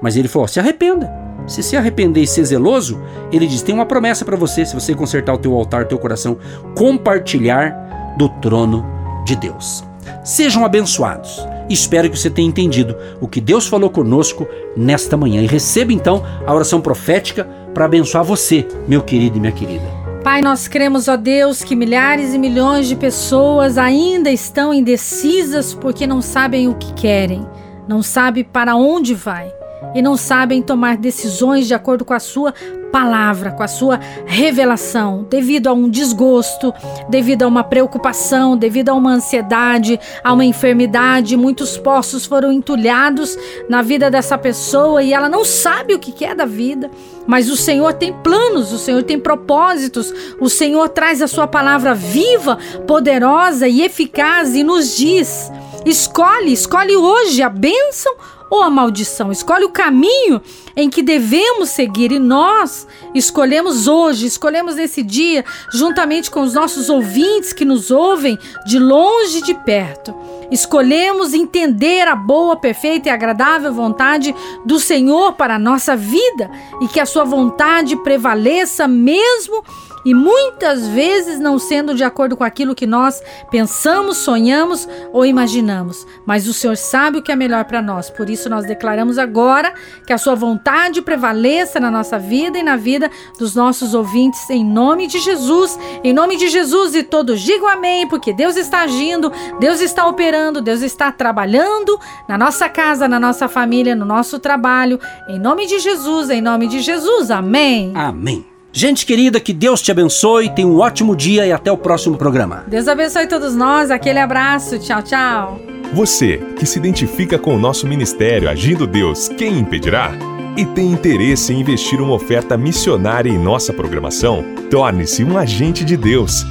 Mas 0.00 0.16
ele 0.16 0.28
falou: 0.28 0.46
se 0.46 0.60
arrependa. 0.60 1.10
Se 1.46 1.62
se 1.62 1.76
arrepender 1.76 2.22
e 2.22 2.26
ser 2.26 2.44
zeloso, 2.44 3.00
ele 3.32 3.46
diz: 3.46 3.62
tem 3.62 3.74
uma 3.74 3.86
promessa 3.86 4.24
para 4.24 4.36
você, 4.36 4.64
se 4.64 4.74
você 4.74 4.94
consertar 4.94 5.34
o 5.34 5.38
teu 5.38 5.52
altar, 5.54 5.82
o 5.82 5.86
teu 5.86 5.98
coração, 5.98 6.38
compartilhar 6.76 8.14
do 8.16 8.28
trono 8.28 8.86
de 9.24 9.34
Deus. 9.34 9.89
Sejam 10.24 10.64
abençoados. 10.64 11.44
Espero 11.68 12.10
que 12.10 12.18
você 12.18 12.28
tenha 12.28 12.48
entendido 12.48 12.96
o 13.20 13.28
que 13.28 13.40
Deus 13.40 13.66
falou 13.66 13.90
conosco 13.90 14.46
nesta 14.76 15.16
manhã 15.16 15.42
e 15.42 15.46
receba 15.46 15.92
então 15.92 16.24
a 16.46 16.52
oração 16.52 16.80
profética 16.80 17.44
para 17.72 17.84
abençoar 17.84 18.24
você, 18.24 18.66
meu 18.88 19.02
querido 19.02 19.36
e 19.36 19.40
minha 19.40 19.52
querida. 19.52 20.00
Pai, 20.24 20.42
nós 20.42 20.68
cremos, 20.68 21.08
ó 21.08 21.16
Deus, 21.16 21.62
que 21.62 21.76
milhares 21.76 22.34
e 22.34 22.38
milhões 22.38 22.88
de 22.88 22.96
pessoas 22.96 23.78
ainda 23.78 24.30
estão 24.30 24.74
indecisas 24.74 25.72
porque 25.72 26.06
não 26.06 26.20
sabem 26.20 26.68
o 26.68 26.74
que 26.74 26.92
querem, 26.92 27.46
não 27.88 28.02
sabem 28.02 28.44
para 28.44 28.74
onde 28.74 29.14
vai 29.14 29.59
e 29.94 30.02
não 30.02 30.16
sabem 30.16 30.62
tomar 30.62 30.96
decisões 30.96 31.66
de 31.66 31.74
acordo 31.74 32.04
com 32.04 32.14
a 32.14 32.20
sua 32.20 32.54
palavra, 32.90 33.52
com 33.52 33.62
a 33.62 33.68
sua 33.68 33.98
revelação, 34.26 35.26
devido 35.30 35.68
a 35.68 35.72
um 35.72 35.88
desgosto, 35.88 36.74
devido 37.08 37.44
a 37.44 37.46
uma 37.46 37.64
preocupação, 37.64 38.56
devido 38.56 38.88
a 38.88 38.94
uma 38.94 39.12
ansiedade, 39.12 39.98
a 40.22 40.32
uma 40.32 40.44
enfermidade. 40.44 41.36
Muitos 41.36 41.76
poços 41.76 42.26
foram 42.26 42.52
entulhados 42.52 43.38
na 43.68 43.80
vida 43.82 44.10
dessa 44.10 44.36
pessoa 44.36 45.02
e 45.02 45.12
ela 45.12 45.28
não 45.28 45.44
sabe 45.44 45.94
o 45.94 45.98
que 45.98 46.24
é 46.24 46.34
da 46.34 46.44
vida. 46.44 46.90
Mas 47.26 47.48
o 47.48 47.56
Senhor 47.56 47.92
tem 47.92 48.12
planos, 48.12 48.72
o 48.72 48.78
Senhor 48.78 49.02
tem 49.02 49.18
propósitos, 49.18 50.12
o 50.40 50.48
Senhor 50.48 50.88
traz 50.88 51.22
a 51.22 51.28
sua 51.28 51.46
palavra 51.46 51.94
viva, 51.94 52.58
poderosa 52.86 53.68
e 53.68 53.82
eficaz 53.82 54.54
e 54.54 54.62
nos 54.62 54.96
diz 54.96 55.50
Escolhe, 55.86 56.52
escolhe 56.52 56.96
hoje 56.96 57.42
a 57.42 57.48
bênção 57.48 58.14
ou 58.50 58.62
a 58.62 58.68
maldição. 58.68 59.30
Escolhe 59.30 59.64
o 59.64 59.70
caminho 59.70 60.42
em 60.76 60.90
que 60.90 61.02
devemos 61.02 61.70
seguir 61.70 62.10
e 62.10 62.18
nós 62.18 62.86
escolhemos 63.14 63.86
hoje, 63.86 64.26
escolhemos 64.26 64.76
nesse 64.76 65.02
dia, 65.02 65.44
juntamente 65.72 66.30
com 66.30 66.40
os 66.40 66.54
nossos 66.54 66.90
ouvintes 66.90 67.52
que 67.52 67.64
nos 67.64 67.90
ouvem 67.90 68.38
de 68.66 68.78
longe 68.78 69.38
e 69.38 69.42
de 69.42 69.54
perto. 69.54 70.14
Escolhemos 70.50 71.32
entender 71.32 72.08
a 72.08 72.16
boa, 72.16 72.56
perfeita 72.56 73.08
e 73.08 73.12
agradável 73.12 73.72
vontade 73.72 74.34
do 74.64 74.80
Senhor 74.80 75.34
para 75.34 75.54
a 75.54 75.58
nossa 75.58 75.94
vida 75.94 76.50
e 76.80 76.88
que 76.88 76.98
a 76.98 77.06
sua 77.06 77.24
vontade 77.24 77.94
prevaleça 77.96 78.88
mesmo 78.88 79.62
e 80.04 80.14
muitas 80.14 80.86
vezes 80.88 81.38
não 81.38 81.58
sendo 81.58 81.94
de 81.94 82.04
acordo 82.04 82.36
com 82.36 82.44
aquilo 82.44 82.74
que 82.74 82.86
nós 82.86 83.22
pensamos, 83.50 84.18
sonhamos 84.18 84.88
ou 85.12 85.26
imaginamos. 85.26 86.06
Mas 86.24 86.46
o 86.46 86.54
Senhor 86.54 86.76
sabe 86.76 87.18
o 87.18 87.22
que 87.22 87.32
é 87.32 87.36
melhor 87.36 87.64
para 87.64 87.82
nós. 87.82 88.10
Por 88.10 88.30
isso 88.30 88.48
nós 88.48 88.64
declaramos 88.64 89.18
agora 89.18 89.72
que 90.06 90.12
a 90.12 90.18
sua 90.18 90.34
vontade 90.34 91.02
prevaleça 91.02 91.78
na 91.78 91.90
nossa 91.90 92.18
vida 92.18 92.58
e 92.58 92.62
na 92.62 92.76
vida 92.76 93.10
dos 93.38 93.54
nossos 93.54 93.94
ouvintes 93.94 94.48
em 94.50 94.64
nome 94.64 95.06
de 95.06 95.18
Jesus. 95.18 95.78
Em 96.02 96.12
nome 96.12 96.36
de 96.36 96.48
Jesus 96.48 96.94
e 96.94 97.02
todos 97.02 97.40
digam 97.40 97.68
amém, 97.68 98.06
porque 98.06 98.32
Deus 98.32 98.56
está 98.56 98.80
agindo, 98.80 99.32
Deus 99.58 99.80
está 99.80 100.06
operando, 100.06 100.60
Deus 100.60 100.82
está 100.82 101.12
trabalhando 101.12 101.98
na 102.28 102.38
nossa 102.38 102.68
casa, 102.68 103.08
na 103.08 103.20
nossa 103.20 103.48
família, 103.48 103.94
no 103.94 104.04
nosso 104.04 104.38
trabalho. 104.38 104.98
Em 105.28 105.38
nome 105.38 105.66
de 105.66 105.78
Jesus, 105.78 106.30
em 106.30 106.40
nome 106.40 106.66
de 106.66 106.80
Jesus. 106.80 107.30
Amém. 107.30 107.92
Amém. 107.94 108.49
Gente 108.72 109.04
querida, 109.04 109.40
que 109.40 109.52
Deus 109.52 109.82
te 109.82 109.90
abençoe, 109.90 110.48
tenha 110.50 110.68
um 110.68 110.78
ótimo 110.78 111.16
dia 111.16 111.44
e 111.44 111.50
até 111.50 111.72
o 111.72 111.76
próximo 111.76 112.16
programa. 112.16 112.64
Deus 112.68 112.86
abençoe 112.86 113.26
todos 113.26 113.54
nós, 113.54 113.90
aquele 113.90 114.20
abraço, 114.20 114.78
tchau, 114.78 115.02
tchau. 115.02 115.60
Você 115.92 116.38
que 116.56 116.64
se 116.64 116.78
identifica 116.78 117.36
com 117.36 117.56
o 117.56 117.58
nosso 117.58 117.84
ministério 117.84 118.48
Agindo 118.48 118.86
Deus, 118.86 119.28
quem 119.28 119.58
impedirá? 119.58 120.12
E 120.56 120.64
tem 120.64 120.92
interesse 120.92 121.52
em 121.52 121.60
investir 121.60 122.00
uma 122.00 122.14
oferta 122.14 122.56
missionária 122.56 123.28
em 123.28 123.38
nossa 123.38 123.72
programação? 123.72 124.44
Torne-se 124.70 125.24
um 125.24 125.36
agente 125.36 125.84
de 125.84 125.96
Deus 125.96 126.46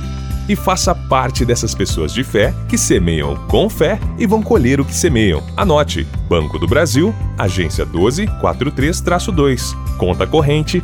e 0.49 0.57
faça 0.57 0.93
parte 0.93 1.45
dessas 1.45 1.73
pessoas 1.73 2.11
de 2.11 2.23
fé 2.23 2.53
que 2.67 2.77
semeiam 2.77 3.35
com 3.47 3.69
fé 3.69 3.97
e 4.17 4.25
vão 4.25 4.41
colher 4.41 4.81
o 4.81 4.85
que 4.85 4.93
semeiam. 4.93 5.41
Anote: 5.55 6.05
Banco 6.27 6.59
do 6.59 6.67
Brasil, 6.67 7.15
agência 7.37 7.85
1243-2, 7.85 9.73
conta 9.97 10.27
corrente 10.27 10.83